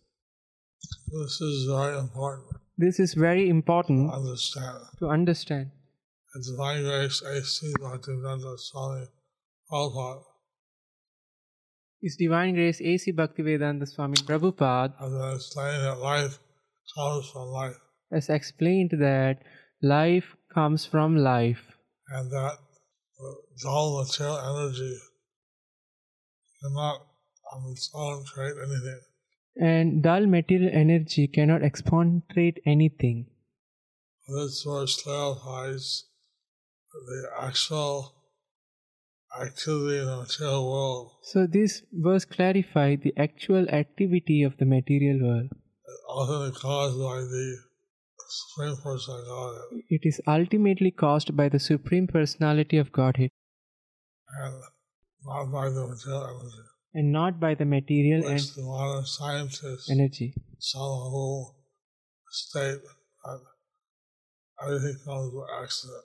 This 1.09 1.40
is 1.40 1.66
very 1.68 1.98
important 1.98 2.46
This 2.76 3.00
is 3.00 3.14
very 3.14 3.48
to 3.48 3.72
understand. 4.12 4.78
to 5.00 5.09
understand. 5.09 5.70
And 6.35 6.44
Divine 6.44 6.85
Grace 6.85 7.22
A.C. 7.22 7.72
Bhaktivedanta 7.81 8.57
Swami 8.59 9.07
Prabhupada 9.70 10.22
His 12.02 12.16
Divine 12.16 12.54
Grace 12.54 12.81
A.C. 12.81 13.12
Bhaktivedanta 13.12 13.88
Swami 13.88 14.18
Prabhupada 14.18 14.94
has 15.00 15.11
been 15.11 15.35
explaining 15.35 15.83
that 15.83 15.98
life 15.98 16.38
comes 16.94 17.31
from 17.31 17.48
life 17.48 17.76
has 18.12 18.29
explained 18.29 18.90
that 18.92 19.42
life 19.83 20.35
comes 20.53 20.85
from 20.87 21.16
life 21.16 21.62
and 22.09 22.31
that 22.31 22.59
the 23.18 23.35
dull 23.62 24.01
material 24.01 24.38
energy 24.38 24.97
cannot 26.62 27.07
on 27.53 27.71
its 27.73 27.90
own 27.94 28.25
create 28.25 28.57
anything. 28.66 29.01
and 29.61 30.03
dull 30.03 30.27
material 30.27 30.71
energy 30.73 31.27
cannot 31.27 31.62
exponentiate 31.62 32.59
anything. 32.66 33.27
This 34.29 34.62
verse 34.62 35.03
clarifies 35.03 36.05
the 36.92 37.29
actual 37.40 38.14
activity 39.40 39.99
in 39.99 40.07
the 40.07 40.16
material 40.16 40.71
world 40.71 41.12
So 41.23 41.47
this 41.47 41.83
verse 41.92 42.25
clarifies 42.25 43.01
the 43.03 43.12
actual 43.16 43.68
activity 43.68 44.42
of 44.42 44.57
the 44.59 44.64
material 44.64 45.21
world. 45.27 45.49
ultimately 46.09 46.61
caused 46.61 46.99
by 46.99 47.21
the 47.21 47.67
Supreme 48.29 48.77
Person 48.77 49.14
of 49.14 49.27
Godhead 49.27 49.83
It 49.88 50.03
is 50.05 50.21
ultimately 50.27 50.91
caused 50.91 51.37
by 51.37 51.49
the 51.49 51.59
Supreme 51.59 52.07
Personality 52.07 52.79
of 52.79 52.93
Godhead 52.93 53.31
and 54.41 54.62
not 55.25 55.51
by 55.53 55.69
the 55.71 55.87
material 55.87 56.41
energy, 56.41 56.69
and 56.95 57.12
not 57.12 57.41
by 57.41 57.55
the 57.55 57.64
material 57.64 58.25
and 58.25 58.35
which 58.35 58.55
the 58.55 58.62
modern 58.62 59.05
scientists 59.05 59.91
energy. 59.91 60.35
somehow 60.59 61.55
state 62.31 62.81
that 63.25 63.41
everything 64.62 64.97
comes 65.05 65.33
by 65.35 65.62
accident. 65.62 66.05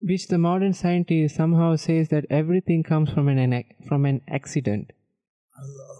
Which 0.00 0.28
the 0.28 0.38
modern 0.38 0.72
scientist 0.74 1.36
somehow 1.36 1.76
says 1.76 2.08
that 2.08 2.26
everything 2.30 2.82
comes 2.82 3.10
from 3.10 3.28
an, 3.28 3.64
from 3.88 4.04
an 4.04 4.20
accident. 4.28 4.92
And 5.56 5.70
uh, 5.80 5.94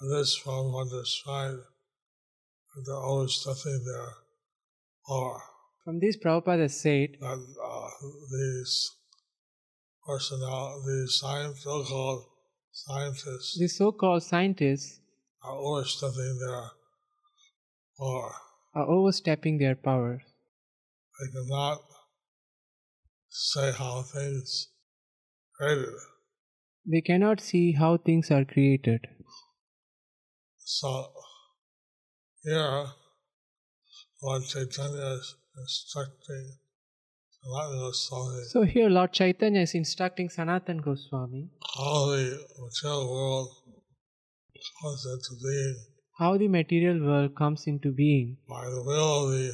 the, 0.00 0.16
this 0.16 0.34
from 0.36 0.72
what 0.72 0.88
described 0.88 1.58
that 1.58 1.69
they're 2.86 2.94
always 2.94 3.44
nothing 3.46 3.82
there 3.84 4.12
or 5.08 5.42
From 5.84 5.98
this, 5.98 6.16
Prabhupada 6.16 6.70
said 6.70 7.16
that 7.20 7.40
uh, 7.64 7.88
these 8.30 8.90
personnel, 10.06 10.82
these 10.86 11.18
science, 11.18 11.62
so-called 11.64 12.24
scientists 12.72 13.58
the 13.58 13.68
so-called 13.68 14.22
scientists 14.22 15.00
are 15.42 15.56
overstepping 15.56 16.38
their 16.38 16.70
power. 17.98 18.32
are 18.74 18.88
overstepping 18.88 19.58
their 19.58 19.74
powers. 19.74 20.22
They 21.20 21.30
cannot 21.32 21.80
say 23.28 23.72
how 23.72 24.02
things 24.02 24.68
created. 25.56 25.94
They 26.86 27.00
cannot 27.00 27.40
see 27.40 27.72
how 27.72 27.96
things 27.96 28.30
are 28.30 28.44
created. 28.44 29.06
So 30.58 31.12
here, 32.42 32.86
Lord 34.22 34.42
Chaitanya. 34.44 35.18
Is 35.18 35.36
instructing 35.56 36.52
Sanatana 37.44 37.80
Goswami 37.80 38.44
So 38.48 38.62
here 38.62 38.88
Lord 38.88 39.12
Chaitanya 39.12 39.60
is 39.60 39.74
instructing 39.74 40.28
Sanatan 40.28 40.78
Goswami. 40.78 41.50
How 41.76 42.06
the 42.06 42.38
material 42.58 43.10
world 43.10 43.48
comes 44.82 45.06
into 45.06 45.36
being. 45.42 45.76
How 46.18 46.36
the 46.36 46.48
material 46.48 47.06
world 47.06 47.34
comes 47.34 47.66
into 47.66 47.92
being. 47.92 48.36
By 48.48 48.64
the 48.64 48.82
will 48.84 49.20
of 49.20 49.26
the 49.32 49.52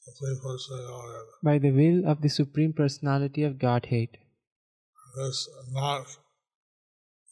Supreme 0.00 0.40
Person 0.42 0.78
of 0.78 0.88
Godhead. 0.88 1.26
by 1.42 1.58
the 1.58 1.70
will 1.70 2.10
of 2.10 2.20
the 2.22 2.28
Supreme 2.28 2.72
Personality 2.72 3.42
of 3.44 3.58
Godhead. 3.58 4.08
This 5.16 5.48
not 5.70 6.06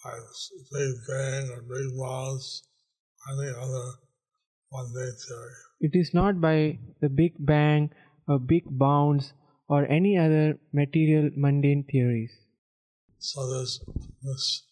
by 0.05 0.19
Big 0.73 0.95
Bang 1.09 1.51
or 1.51 1.63
Big 1.63 1.99
or 1.99 2.39
any 3.33 3.51
other 3.51 3.93
theory. 4.73 5.55
It 5.81 5.91
is 5.95 6.15
not 6.15 6.41
by 6.41 6.79
the 7.01 7.09
Big 7.09 7.35
Bang 7.39 7.91
or 8.29 8.39
Big 8.39 8.65
Bounds 8.67 9.33
or 9.69 9.87
any 9.87 10.17
other 10.17 10.59
material 10.73 11.31
mundane 11.37 11.85
theories. 11.91 12.33
So 13.19 13.49
this 13.59 13.81
this 14.23 14.67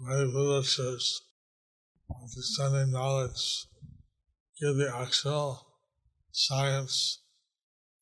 very 0.00 0.30
literatures 0.30 1.22
of 2.10 2.30
descending 2.34 2.92
knowledge 2.92 3.66
give 4.60 4.76
the 4.76 4.90
actual 4.94 5.66
science 6.32 7.20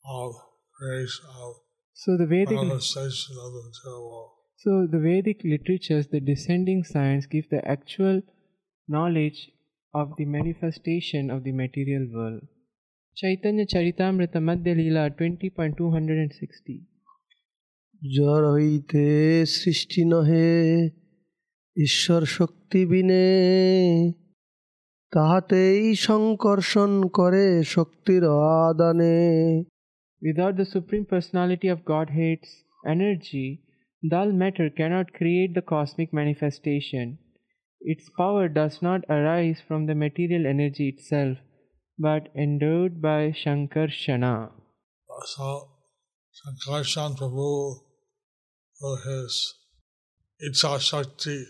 of 0.05 0.35
creation 0.79 1.25
of 1.39 1.55
So 1.95 2.17
the 2.17 2.27
Vedic 2.27 2.51
manifestation 2.51 3.37
of 3.39 3.53
the 3.53 3.63
material 3.71 4.11
world. 4.11 4.31
so 4.57 4.87
the 4.91 4.99
Vedic 4.99 5.43
literatures, 5.45 6.09
the 6.09 6.21
descending 6.21 6.85
science, 6.85 7.27
give 7.27 7.49
the 7.51 7.67
actual 7.67 8.23
knowledge 8.89 9.51
of 9.96 10.16
the 10.18 10.26
manifestation 10.26 11.30
of 11.30 11.44
the 11.44 11.52
material 11.52 12.08
world. 12.14 12.42
Chaitanya 13.16 13.66
Charitamrita 13.66 14.40
Madhya 14.40 14.74
Leela 14.76 15.04
20.260 15.18 16.92
জড় 18.02 18.48
হইতে 18.56 19.06
সৃষ্টি 19.58 20.02
নহে 20.12 20.52
ঈশ্বর 21.78 22.22
শক্তি 22.38 22.82
বিনে 22.86 23.28
তাহাতেই 25.14 25.84
সংকর্ষণ 26.08 26.92
করে 27.18 27.46
শক্তির 27.76 28.24
আদানে 28.68 29.20
Without 30.22 30.54
the 30.60 30.68
Supreme 30.76 31.06
Personality 31.14 31.68
of 31.76 31.80
Godhead's 31.94 32.52
energy, 32.94 33.50
dull 34.12 34.30
matter 34.42 34.68
cannot 34.80 35.08
create 35.20 35.52
the 35.56 35.66
cosmic 35.74 36.10
manifestation. 36.20 37.06
Its 37.89 38.11
power 38.19 38.49
does 38.49 38.83
not 38.83 39.05
arise 39.09 39.61
from 39.67 39.87
the 39.87 39.95
material 39.95 40.47
energy 40.47 40.89
itself, 40.89 41.39
but 41.97 42.29
endowed 42.37 43.01
by 43.01 43.31
Shankarshana. 43.31 44.51
So 45.25 45.69
Sankarshan 46.39 47.17
Prabhu, 47.17 47.77
who 48.81 48.97
is 49.07 49.55
Icha 50.49 50.81
Shakti, 50.81 51.45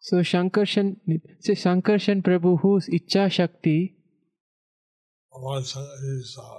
So 0.00 0.16
Shankarshan, 0.16 0.96
so 1.40 1.52
Shankarshan 1.52 2.22
Prabhu, 2.22 2.60
whose 2.60 2.88
Icha 2.88 3.30
Shakti, 3.30 3.94
his 5.32 6.38
uh, 6.42 6.58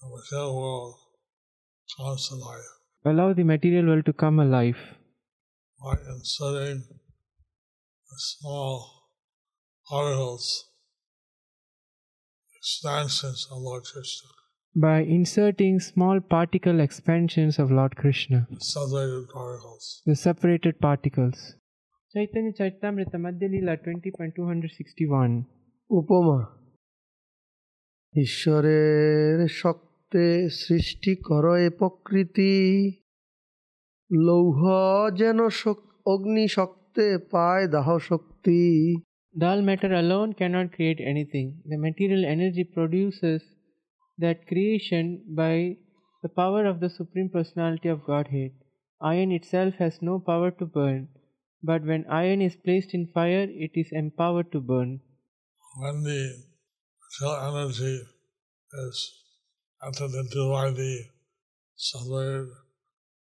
the 0.00 0.08
material 0.08 0.56
world 0.60 0.94
comes 1.96 2.28
to 2.28 2.34
life 2.34 2.74
allow 3.06 3.32
the 3.34 3.44
material 3.44 3.86
world 3.86 4.06
to 4.06 4.12
come 4.12 4.40
alive. 4.40 4.78
By 5.82 5.96
inserting 6.14 6.84
small 8.16 8.74
oracles 9.90 10.64
expansions 12.58 13.46
of 13.50 13.58
Lord 13.58 13.84
Krishna. 13.84 14.30
By 14.76 15.00
inserting 15.02 15.80
small 15.80 16.20
particle 16.20 16.80
expansions 16.80 17.58
of 17.58 17.70
Lord 17.70 17.96
Krishna, 17.96 18.46
separated 18.58 19.28
particles. 19.28 20.02
the 20.06 20.16
separated 20.16 20.80
particles. 20.80 21.54
Chaitanya 22.14 22.52
Charitamrita 22.52 23.18
Madhyalila 23.26 23.74
20.261 23.82 25.44
উপমা 25.90 26.40
ঈশ্বরের 28.14 29.48
শক্তে 29.60 30.26
সৃষ্টি 30.64 31.12
কর 31.28 31.46
এ 31.66 31.70
প্রকৃতি 31.70 32.54
লৌহ 34.10 34.60
যেন 35.20 35.38
অগ্নি 36.06 36.48
শক্তি 36.48 36.83
পায় 37.33 37.65
দাহ 37.75 37.87
শক্তি 38.09 38.59
Dull 39.41 39.61
matter 39.61 39.93
alone 39.93 40.33
cannot 40.33 40.73
create 40.75 40.99
anything. 40.99 41.61
The 41.65 41.77
material 41.77 42.25
energy 42.25 42.63
produces 42.63 43.41
that 44.17 44.47
creation 44.47 45.23
by 45.29 45.77
the 46.23 46.29
power 46.29 46.65
of 46.65 46.79
the 46.79 46.89
Supreme 46.89 47.29
Personality 47.29 47.89
of 47.89 48.03
Godhead. 48.03 48.51
Iron 49.01 49.31
itself 49.31 49.75
has 49.75 50.01
no 50.01 50.19
power 50.19 50.51
to 50.51 50.65
burn, 50.65 51.09
but 51.63 51.85
when 51.85 52.05
iron 52.07 52.41
is 52.41 52.55
placed 52.55 52.93
in 52.93 53.05
fire, 53.07 53.47
it 53.49 53.71
is 53.75 53.89
empowered 53.91 54.51
to 54.51 54.59
burn. 54.59 54.99
When 55.77 56.03
the 56.03 56.21
material 57.05 57.37
energy 57.49 58.01
is 58.87 58.97
entered 59.85 60.13
into 60.21 60.51
by 60.51 60.71
the 60.71 61.05
separated 61.75 62.49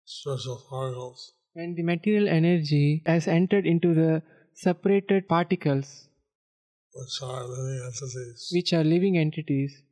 spiritual 0.05 0.62
particles, 0.70 1.33
When 1.55 1.74
the 1.74 1.83
material 1.83 2.29
energy 2.29 3.03
has 3.07 3.26
entered 3.26 3.66
into 3.66 3.94
the 3.94 4.22
separated 4.55 5.29
particles, 5.29 6.09
which 6.94 7.22
are 7.22 7.44
living 7.44 7.81
entities, 7.85 8.50
which 8.53 8.72
are 8.72 8.85
living 8.85 9.18
entities, 9.18 9.83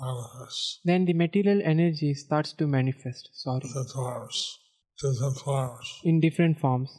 manifest 0.00 0.80
then 0.84 1.04
the 1.04 1.14
material 1.14 1.60
energy 1.64 2.14
starts 2.14 2.52
to 2.52 2.66
manifest. 2.66 3.30
Sorry. 3.32 3.60
different 3.60 3.90
forms, 3.90 4.58
different 5.00 5.38
forms. 5.38 6.00
in 6.04 6.20
different 6.20 6.58
forms. 6.58 6.90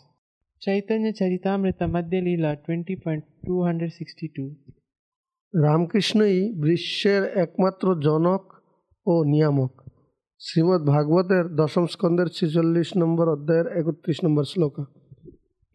Chaitanya 0.60 1.14
Charitamrita 1.14 1.88
Madhya 1.88 2.22
Leela 2.24 2.58
20.262 2.66 4.56
রামকৃষ্ণই 5.54 6.38
বিশ্বের 6.66 7.24
একমাত্র 7.44 7.86
জনক 8.08 8.44
ও 9.06 9.14
নিয়ামক 9.32 9.74
শ্রীমদ্ 10.42 10.84
ভাগবতের 10.94 11.46
দশম 11.62 11.86
স্কন্দের 11.94 12.28
ছেচল্লিশ 12.38 12.90
নম্বর 13.02 13.26
অধ্যায়ের 13.36 13.68
একত্রিশ 13.80 14.18
নম্বর 14.26 14.46
শ্লোকা 14.52 14.84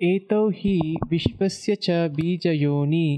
एतौ 0.01 0.49
हि 0.51 0.97
विश्वस्य 1.11 1.75
च 1.77 1.97
बीजयोनि 2.15 3.09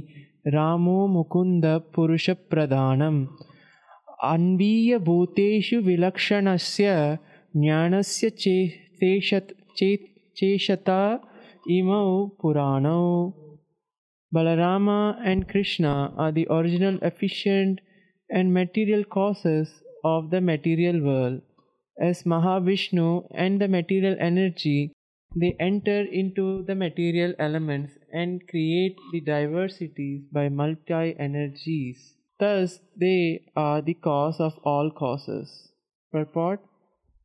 रामो 0.47 1.07
मुकुन्दपुरुषप्रधानम् 1.09 3.27
अन्वीयभूतेषु 4.25 5.79
विलक्षणस्य 5.87 6.87
ज्ञानस्य 7.55 8.31
चेतेशत् 8.43 9.51
चेत् 9.79 10.07
चेशता 10.37 11.01
इमौ 11.71 12.27
पुराणौ 12.43 13.33
Balarama 14.33 15.17
and 15.25 15.49
Krishna 15.49 16.13
are 16.17 16.33
the 16.33 16.49
original 16.51 16.99
efficient 17.03 17.81
and 18.31 18.53
material 18.53 19.05
causes 19.07 19.81
of 20.04 20.30
the 20.30 20.42
material 20.42 21.02
world. 21.02 21.42
As 22.00 22.24
Mahavishnu 22.24 23.28
and 23.32 23.62
the 23.62 23.68
material 23.68 24.16
energy, 24.20 24.94
they 25.36 25.56
enter 25.60 26.02
into 26.02 26.64
the 26.64 26.76
material 26.76 27.34
elements 27.40 27.94
and 28.12 28.48
create 28.48 28.98
the 29.12 29.22
diversities 29.22 30.24
by 30.32 30.50
multi 30.50 31.16
energies. 31.20 32.16
Thus, 32.40 32.80
they 32.96 33.44
are 33.56 33.82
the 33.82 33.94
cause 33.94 34.40
of 34.40 34.58
all 34.64 34.92
causes. 34.92 35.72
Purport 36.12 36.62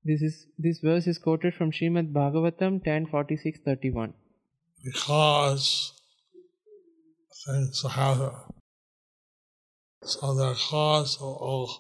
this 0.07 0.21
is 0.21 0.47
this 0.59 0.81
verse 0.81 1.07
is 1.07 1.17
quoted 1.17 1.55
from 1.55 1.71
Srimad 1.73 2.13
Bhagavatam 2.13 2.73
104631. 2.85 4.13
because 4.85 5.95
things 7.47 7.83
happen. 7.91 8.35
So 10.03 10.35
the 10.35 10.53
cause 10.55 11.17
of 11.17 11.37
all 11.49 11.71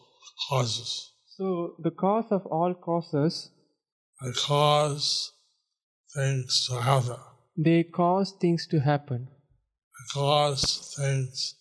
causes. 0.49 0.91
So, 1.37 1.75
the 1.79 1.91
cause 1.91 2.29
of 2.31 2.45
all 2.47 2.73
causes, 2.73 3.51
They 4.21 4.31
cause 4.47 5.31
things 6.15 6.65
to 6.67 6.73
happen. 6.89 7.19
they 7.67 7.83
cause 7.83 8.29
things 8.41 8.61
to 8.71 8.77
happen. 8.91 9.21
They 9.95 10.05
cause 10.19 10.63
things 10.97 11.55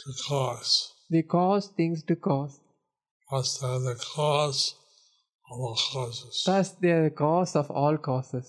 to 0.00 0.08
cause. 0.28 0.70
They 1.10 1.22
cause 1.22 1.64
things 1.78 1.98
to 2.08 2.14
cause. 2.16 2.54
Thus 3.30 3.48
they're 3.58 3.78
the 3.90 3.96
cause 4.16 4.60
of 5.50 5.56
all 5.60 5.76
causes. 5.92 6.34
Thus, 6.46 6.68
they 6.80 6.90
are 6.96 7.04
the 7.08 7.14
cause 7.26 7.52
of 7.56 7.66
all 7.70 7.96
causes. 8.10 8.46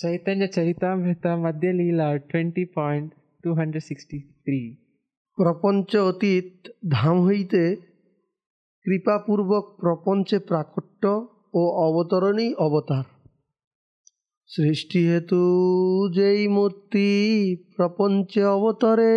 Chaitanya 0.00 0.48
Charitamrita 0.54 1.32
Madhya 1.44 1.72
Leela 1.78 2.08
20.263 2.30 4.64
প্রপঞ্চ 5.38 5.90
অতীত 6.10 6.48
ধাম 6.96 7.16
হইতে 7.26 7.62
কৃপাপূর্বক 8.85 9.65
প্রপঞ্চে 9.81 10.37
প্রাকট্য 10.39 11.03
ও 11.53 11.61
অবতরণই 11.87 12.49
অবতার 12.57 13.05
সৃষ্টি 14.49 15.01
হেতু 15.09 15.43
যেই 16.15 16.41
মূর্তি 16.47 17.09
প্রপঞ্চে 17.75 18.41
অবতরে 18.45 19.15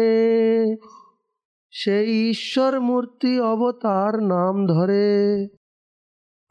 সেই 1.72 2.10
ঈশ্বর 2.30 2.72
মূর্তি 2.80 3.32
অবতার 3.52 4.12
নাম 4.34 4.54
ধরে 4.66 5.06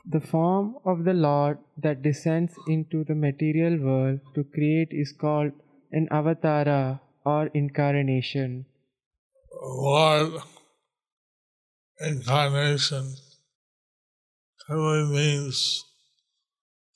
The 0.06 0.24
form 0.34 0.68
of 0.86 0.98
the 1.04 1.16
Lord 1.28 1.58
that 1.78 1.98
descends 2.08 2.54
into 2.68 2.98
the 3.10 3.18
material 3.18 3.76
world 3.88 4.20
to 4.36 4.42
create 4.56 4.92
is 4.94 5.10
called 5.24 5.54
an 5.92 6.06
avatara 6.12 6.84
or 7.26 7.44
incarnation. 7.62 8.50
Lord 9.86 10.32
incarnation 12.00 13.14
really 14.70 15.06
means 15.14 15.84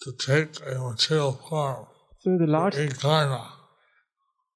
to 0.01 0.11
take 0.13 0.59
a 0.65 0.79
material 0.79 1.33
form. 1.49 1.85
So 2.19 2.37
the 2.37 2.47
Lord's 2.47 2.77
Incarna. 2.77 3.47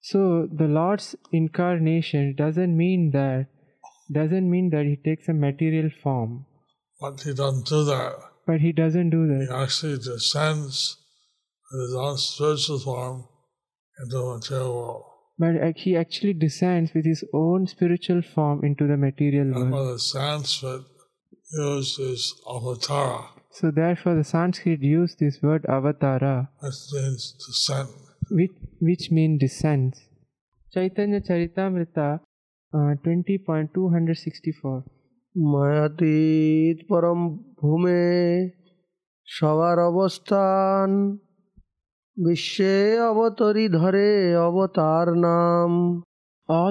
So 0.02 0.48
the 0.52 0.66
Lord's 0.66 1.16
incarnation 1.32 2.36
doesn't 2.38 2.76
mean 2.76 3.12
that 3.14 3.48
doesn't 4.12 4.50
mean 4.50 4.70
that 4.72 4.86
he 4.86 4.98
takes 4.98 5.28
a 5.30 5.34
material 5.34 5.90
form, 6.02 6.46
But 7.00 7.22
he 7.22 7.34
doesn't 7.34 7.66
do 7.68 7.86
that. 7.86 8.16
but 8.46 8.60
he 8.60 8.72
doesn't 8.74 9.10
do 9.12 9.26
that. 9.28 9.48
He 9.50 9.56
actually 9.64 9.98
descends 9.98 10.98
with 11.72 11.82
his 11.88 11.96
own 11.96 12.18
spiritual 12.18 12.80
form 12.80 13.28
into 14.00 14.18
the 14.18 14.34
material 14.36 14.76
world 14.76 15.06
But 15.39 15.55
ac- 15.69 15.81
he 15.85 15.91
actually 15.97 16.35
descends 16.47 16.89
with 16.95 17.05
his 17.13 17.23
own 17.33 17.67
spiritual 17.75 18.23
form 18.35 18.59
into 18.69 18.85
the 18.93 18.97
material 18.97 19.49
And 19.55 19.71
world. 19.71 19.73
what 19.73 19.85
the 19.93 19.99
Sanskrit 19.99 20.83
used 21.71 21.95
is 22.01 22.23
avatara, 22.57 23.21
So 23.59 23.71
therefore, 23.81 24.15
the 24.17 24.29
Sanskrit 24.37 24.81
used 24.83 25.17
this 25.21 25.37
word 25.43 25.63
avatara, 25.77 26.35
which 26.65 26.81
means 26.95 27.23
descent. 27.47 27.89
which 28.39 28.57
which 28.89 29.05
mean 29.17 29.33
descends. 29.45 29.97
Chaitanya 30.75 31.21
Charitamrita 31.29 32.09
uh, 32.79 32.93
20.264 33.05 34.83
মায়াতীত 35.53 36.79
পরম 36.91 37.21
ভূমে 37.59 38.03
সবার 39.37 39.79
অবস্থান 39.91 40.89
all 42.16 42.36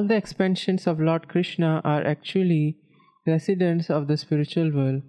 the 0.06 0.14
expansions 0.16 0.86
of 0.86 1.00
Lord 1.00 1.28
Krishna 1.28 1.80
are 1.84 2.06
actually 2.06 2.76
residents 3.26 3.90
of 3.90 4.06
the 4.06 4.16
spiritual 4.16 4.72
world, 4.72 5.02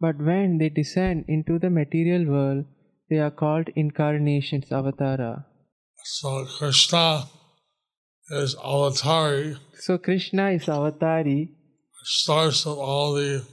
but 0.00 0.18
when 0.18 0.58
they 0.58 0.68
descend 0.68 1.26
into 1.28 1.60
the 1.60 1.70
material 1.70 2.26
world, 2.28 2.64
they 3.08 3.18
are 3.18 3.30
called 3.30 3.68
incarnations 3.76 4.68
avatara. 4.70 5.44
So 6.02 6.44
Krishna 6.58 7.28
is 8.30 8.56
avatari. 8.56 9.58
So 9.74 9.96
Krishna 9.98 10.50
is 10.50 10.66
avatari. 10.66 11.50
Source 12.02 12.66
of 12.66 12.78
all 12.78 13.14
the 13.14 13.44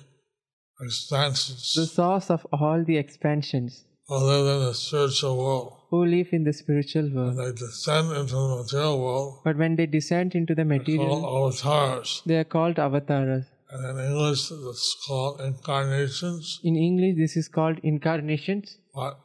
expansions. 0.82 1.74
The 1.76 1.86
source 1.86 2.32
of 2.32 2.48
all 2.52 2.84
the 2.84 2.98
expansions. 2.98 3.86
Other 4.10 4.44
than 4.44 4.60
the 4.66 4.74
source 4.74 5.24
of 5.24 5.38
all 5.38 5.85
who 5.96 6.06
live 6.12 6.30
in 6.38 6.44
the 6.48 6.54
spiritual 6.62 7.08
When 7.10 7.16
world. 7.16 7.38
they 7.42 7.52
descend 7.66 8.12
into 8.22 8.36
the 8.44 8.56
material 8.62 8.96
world, 9.06 9.34
But 9.50 9.58
when 9.64 9.76
they 9.82 9.86
descend 9.98 10.36
into 10.42 10.56
the 10.62 10.66
material, 10.72 11.20
avatars. 11.40 12.22
they 12.32 12.38
are 12.44 12.50
called 12.56 12.80
avatars. 12.88 13.46
And 13.76 13.86
in 13.92 14.00
English, 14.06 14.42
it's 14.72 14.88
called 15.08 15.42
incarnations, 15.50 16.60
In 16.72 16.76
English, 16.88 17.16
this 17.22 17.36
is 17.44 17.48
called 17.60 17.80
incarnations, 17.92 18.78
but 18.94 19.18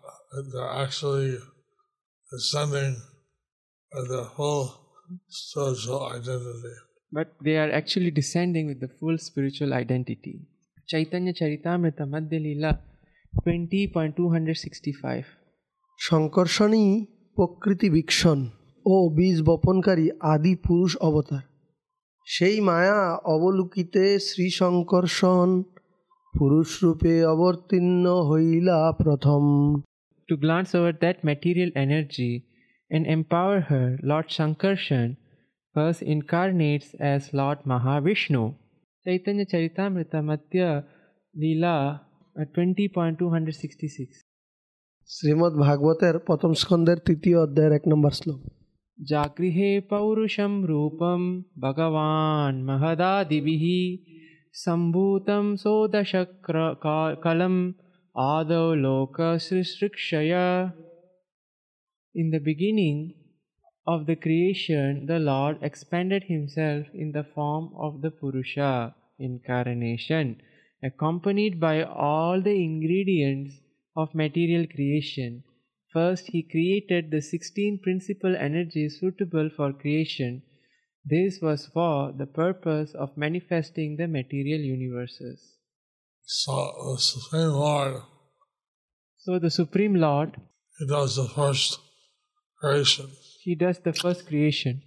they're 0.52 0.74
actually 0.84 1.32
descending 2.32 2.94
with 3.96 4.08
their 4.14 4.24
full 4.36 4.62
spiritual 5.28 6.02
identity. 6.18 6.74
but 7.18 7.30
they 7.46 7.56
are 7.60 7.70
actually 7.80 8.10
descending 8.16 8.66
with 8.72 8.80
the 8.82 8.88
full 8.98 9.16
spiritual 9.28 9.72
identity. 9.78 10.34
Chaitanya 10.92 11.32
Charitamrita 11.38 12.04
Madhya 12.14 12.38
Leela 12.44 12.70
20.265 13.46 15.24
শঙ্কর্ষণই 16.00 16.88
প্রকৃতি 17.36 17.88
বিক্ষণ 17.90 18.38
ও 18.86 18.94
বীজ 19.16 19.38
বপনকারী 19.42 20.06
আদি 20.32 20.52
পুরুষ 20.66 20.92
অবতার। 21.00 21.44
সেই 22.26 22.56
মায়া 22.60 23.00
অবলুকিতে 23.24 24.04
শ্রী 24.18 24.46
শঙ্কর্ষণ 24.50 25.48
পুরুষরূপে 26.34 27.14
অবতীর্ণ 27.24 28.06
হইলা 28.30 28.78
প্রথম। 28.92 29.42
To 30.28 30.34
glance 30.36 30.70
over 30.74 30.94
that 31.02 31.18
material 31.24 31.70
energy 31.76 32.32
and 32.90 33.04
empower 33.06 33.58
her 33.60 33.88
lord 34.02 34.28
Sankarshana 34.38 35.08
first 35.74 35.98
incarnates 36.14 36.88
as 37.00 37.22
lord 37.38 37.60
Mahavishnu 37.70 38.42
Chaitanya 39.06 39.40
Charitamrita 39.52 40.12
Madhya 40.28 40.54
Leela 41.34 41.76
twenty 42.54 42.86
point 42.94 43.14
two 43.20 43.26
hundred 43.32 43.56
sixty 43.62 43.88
six 43.98 44.16
Srimad 45.10 45.52
ভাগবতের 45.56 46.14
প্রথম 46.18 46.50
স্কন্ধের 46.54 46.98
তৃতীয় 47.06 47.38
অধ্যায়ের 47.38 47.72
এক 47.72 47.84
নম্বর 47.86 48.12
শ্লোক 48.12 48.40
জাগৃহে 48.98 49.70
পৌরুষম 49.90 50.52
রূপম 50.64 51.22
ভগবান 51.60 52.52
মহদাদিবিহ 52.64 53.64
সম্ভূতম 54.54 55.44
সোদশ 55.56 56.12
কলম 57.22 57.56
আদৌ 58.14 58.68
লোক 58.78 59.16
সৃশৃক্ষয়া 59.38 60.48
in 62.14 62.26
the 62.30 62.40
beginning 62.40 62.94
of 63.86 63.98
the 64.06 64.16
creation 64.16 64.90
the 65.06 65.18
lord 65.28 65.56
expanded 65.62 66.22
himself 66.28 66.84
in 66.94 67.08
the 67.12 67.24
form 67.34 67.64
of 67.76 67.92
the 68.02 68.10
purusha 68.20 68.72
incarnation 69.20 70.26
accompanied 70.82 71.54
by 71.60 71.76
all 72.06 72.36
the 72.40 72.56
ingredients 72.62 73.52
of 74.02 74.14
material 74.14 74.66
creation. 74.74 75.42
First, 75.92 76.28
he 76.34 76.42
created 76.42 77.10
the 77.10 77.20
16 77.20 77.80
principal 77.82 78.36
energies 78.36 78.98
suitable 79.00 79.50
for 79.56 79.72
creation. 79.72 80.42
This 81.04 81.38
was 81.42 81.66
for 81.74 82.12
the 82.16 82.26
purpose 82.26 82.92
of 82.94 83.16
manifesting 83.16 83.96
the 83.96 84.06
material 84.06 84.60
universes. 84.60 85.38
So 86.22 86.52
the 86.94 87.00
Supreme 87.00 87.52
Lord, 87.52 88.02
So, 89.24 89.38
the 89.38 89.50
Supreme 89.50 89.94
Lord, 89.96 90.36
He 90.78 90.86
does 90.86 91.16
the 91.16 91.28
first 91.28 91.78
creation 92.60 93.06
He 93.42 93.54
does 93.54 93.78
the 93.80 93.92
first 93.92 94.26
creation 94.28 94.82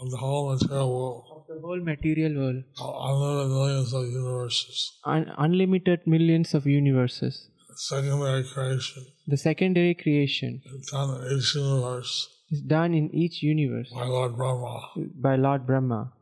of 0.00 0.10
the 0.10 0.18
whole 0.18 0.56
material 0.56 0.90
world, 0.96 1.24
of 1.36 1.46
the 1.48 1.60
whole 1.66 1.80
material 1.80 2.34
world, 2.40 2.64
unlimited 2.78 3.46
millions 3.56 3.94
of 3.94 4.04
universes. 4.08 4.82
un- 5.04 5.32
unlimited 5.46 6.06
millions 6.06 6.54
of 6.58 6.66
universes. 6.66 7.48
Secondary 7.80 8.42
creation 8.42 9.06
The 9.28 9.36
secondary 9.36 9.94
creation 9.94 10.62
is 10.66 10.90
done 10.90 11.14
in 11.14 11.38
each 11.38 11.54
universe 11.54 12.28
is 12.50 12.60
done 12.62 12.92
in 12.92 13.14
each 13.14 13.40
universe 13.40 13.92
by 13.94 14.04
Lord 14.04 14.36
Brahma. 14.36 14.80
by 15.14 15.36
Lord 15.36 15.64
Brahma. 15.64 16.12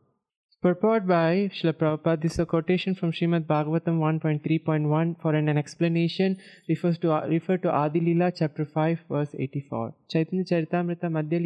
Purport 0.61 1.07
by 1.07 1.49
Srila 1.55 1.73
Prabhupada. 1.73 2.21
This 2.21 2.33
is 2.33 2.39
a 2.39 2.45
quotation 2.45 2.93
from 2.93 3.11
Srimad 3.11 3.47
Bhagavatam 3.47 3.97
1.3.1 3.97 5.19
for 5.19 5.33
an, 5.33 5.49
an 5.49 5.57
explanation 5.57 6.37
refers 6.69 6.99
to 6.99 7.09
refer 7.27 7.57
to 7.57 7.71
Adi 7.71 8.01
Lila 8.01 8.31
chapter 8.31 8.63
5 8.63 8.99
verse 9.09 9.33
84. 9.33 9.95
Chaitanya 10.09 10.43
Charitamrita 10.43 11.09
Madhya 11.09 11.41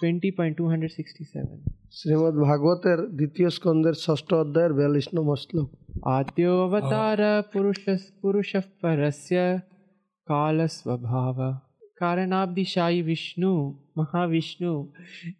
twenty 0.00 0.30
point 0.36 0.54
two 0.60 0.64
hundred 0.70 0.92
sixty 0.98 1.24
seven 1.34 1.58
Srimad 1.98 2.34
ভাগবতের 2.48 2.98
দ্বিতীয় 3.18 3.48
স্কন্ধের 3.56 3.96
ষষ্ঠ 4.06 4.28
অধ্যায়ের 4.42 4.72
বিয়াল্লিশ 4.78 5.06
নম্বর 5.16 5.38
শ্লোক 5.44 5.68
আদ্যো 6.16 6.52
পুরুষ 7.52 7.78
পুরুষ 8.22 8.50
পরস্য 8.82 9.30
কাল 10.28 10.56
স্বভাব 10.78 11.38
Vishnu, 13.10 13.76
Mahavishnu, 13.98 14.72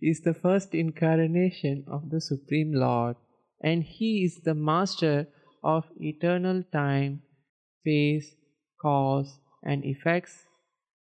is 0.03 0.21
the 0.21 0.35
first 0.35 0.75
incarnation 0.75 1.77
of 1.89 2.11
the 2.13 2.21
Supreme 2.21 2.73
Lord, 2.75 3.17
and 3.61 3.79
he 3.83 4.11
is 4.27 4.35
the 4.41 4.55
master 4.55 5.17
of 5.65 5.83
eternal 6.01 6.59
time, 6.73 7.23
space, 7.81 8.35
cause, 8.81 9.39
and 9.63 9.85
effects, 9.85 10.35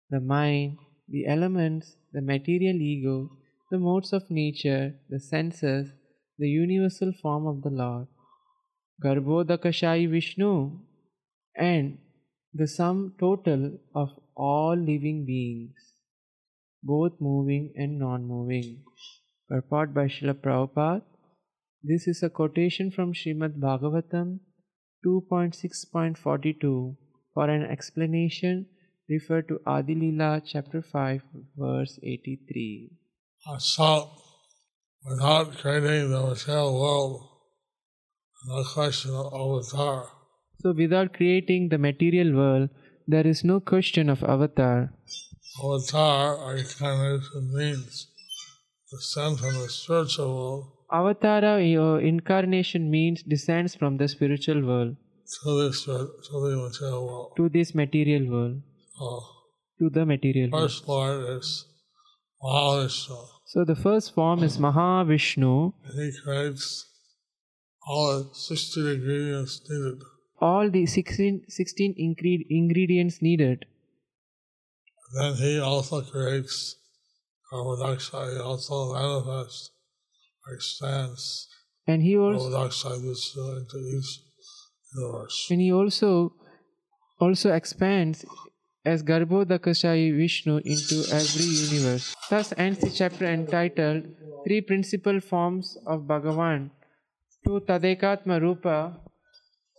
the 0.10 0.20
mind, 0.20 0.78
the 1.08 1.28
elements, 1.28 1.96
the 2.14 2.22
material 2.22 2.78
ego, 2.94 3.30
the 3.74 3.80
modes 3.80 4.14
of 4.14 4.30
nature, 4.30 4.94
the 5.10 5.20
senses, 5.20 5.92
the 6.38 6.48
universal 6.48 7.12
form 7.22 7.48
of 7.48 7.64
the 7.64 7.72
Lord. 7.72 8.06
Garbhodakashai 9.04 10.08
Vishnu 10.12 10.78
and 11.56 11.98
the 12.54 12.68
sum 12.68 13.16
total 13.20 13.72
of 13.96 14.12
all 14.36 14.76
living 14.76 15.26
beings, 15.26 15.74
both 16.84 17.14
moving 17.20 17.74
and 17.76 17.98
non 17.98 18.28
moving. 18.28 18.84
Purport 19.50 19.92
by 19.92 20.06
Srila 20.06 20.36
Prabhupada. 20.36 21.02
This 21.84 22.08
is 22.08 22.22
a 22.22 22.30
quotation 22.30 22.92
from 22.92 23.14
Srimad 23.14 23.60
Bhagavatam 23.60 24.40
2.6.42. 25.06 26.96
For 27.34 27.50
an 27.50 27.64
explanation, 27.64 28.68
refer 29.10 29.42
to 29.42 29.60
Adi 29.66 30.16
chapter 30.46 30.84
5, 30.84 31.22
verse 31.58 32.00
83. 32.04 32.92
So, 33.60 34.10
without 35.06 35.58
creating 35.58 36.10
the 36.10 36.22
material 36.22 36.74
world, 36.80 37.22
no 38.48 38.64
question 38.64 39.12
of 39.12 39.34
avatar. 39.34 40.08
So, 40.62 40.72
without 40.72 41.14
creating 41.14 41.70
the 41.70 41.78
material 41.78 42.34
world, 42.34 42.70
there 43.08 43.28
is 43.28 43.44
no 43.44 43.60
question 43.60 44.10
of 44.10 44.24
avatar. 44.24 44.94
Avatar 45.62 46.36
or 46.38 46.56
incarnation 46.56 47.54
means 47.54 48.08
descent 48.90 49.40
from 49.40 49.54
the 49.56 49.68
spiritual 49.70 50.36
world 50.36 50.66
Avatara 50.92 51.54
uh, 51.78 51.98
incarnation 51.98 52.90
means 52.92 53.24
descends 53.24 53.76
from 53.76 53.98
the 53.98 54.08
spiritual 54.08 54.62
world 54.64 54.96
to 55.44 55.64
the, 55.64 55.74
spir- 55.74 56.12
to 56.28 56.34
the 56.50 56.56
material 56.56 57.06
world. 57.08 57.32
to 57.36 57.50
this 57.50 57.74
material 57.74 58.30
world, 58.32 58.62
So, 58.96 59.24
to 59.80 59.90
the 59.90 60.06
material 60.06 60.52
world. 60.52 60.64
first 60.64 60.88
Lord 60.88 61.38
is 61.38 61.66
Mahavishnu. 62.44 63.28
So, 63.46 63.64
the 63.66 63.76
first 63.76 64.14
form 64.14 64.44
is 64.44 64.58
Mahavishnu. 64.58 65.74
And 65.86 66.00
he 66.02 66.12
creates 66.24 66.86
all 67.88 68.24
the 68.24 68.30
60 68.34 68.94
ingredients 68.96 69.62
needed. 69.70 70.02
All 70.42 70.70
the 70.70 70.86
16, 70.86 71.46
16 71.48 71.96
ingre- 72.00 72.46
ingredients 72.50 73.22
needed. 73.22 73.66
Then 75.16 75.36
he 75.36 75.60
also 75.60 76.02
creates 76.02 76.76
Garbhodakashai. 77.52 78.34
He 78.36 78.40
also 78.42 78.94
manifests, 78.94 79.72
expands 80.52 81.48
And 81.88 82.02
he 82.02 82.16
carbon 82.16 82.34
also 82.36 82.52
dioxide 82.52 83.02
this 83.04 83.36
into 83.38 83.78
each 83.78 84.20
universe. 84.96 85.48
and 85.52 85.62
he 85.62 85.72
also 85.72 86.34
also 87.20 87.54
expands 87.54 88.26
as 88.86 89.04
Garbhodakashai 89.04 90.16
Vishnu 90.18 90.58
into 90.58 91.04
every 91.12 91.46
universe. 91.46 92.16
Thus 92.30 92.54
ends 92.58 92.80
the 92.80 92.90
chapter 92.90 93.26
entitled 93.26 94.08
Three 94.46 94.62
Principal 94.62 95.20
Forms 95.20 95.78
of 95.88 96.02
Bhagavan. 96.02 96.70
Two 97.46 97.62
Tadekatma 97.62 98.42
Rupa, 98.42 98.98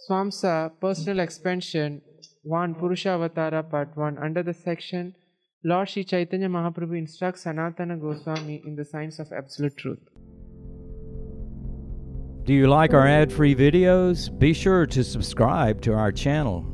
Swamsa, 0.08 0.70
personal 0.80 1.20
expansion, 1.20 2.02
1 2.42 2.74
Purusha 2.74 3.08
Avatara 3.08 3.68
Part 3.68 3.96
1 3.96 4.18
under 4.18 4.42
the 4.42 4.52
section 4.52 5.14
Lord 5.66 5.88
Sri 5.88 6.04
Chaitanya 6.04 6.48
Mahaprabhu 6.48 6.98
instructs 6.98 7.44
Sanatana 7.44 7.98
Goswami 7.98 8.62
in 8.66 8.76
the 8.76 8.84
Science 8.84 9.18
of 9.18 9.32
Absolute 9.32 9.74
Truth. 9.78 9.98
Do 12.44 12.52
you 12.52 12.66
like 12.66 12.92
our 12.92 13.06
ad 13.06 13.32
free 13.32 13.54
videos? 13.54 14.28
Be 14.38 14.52
sure 14.52 14.84
to 14.84 15.02
subscribe 15.02 15.80
to 15.80 15.94
our 15.94 16.12
channel. 16.12 16.73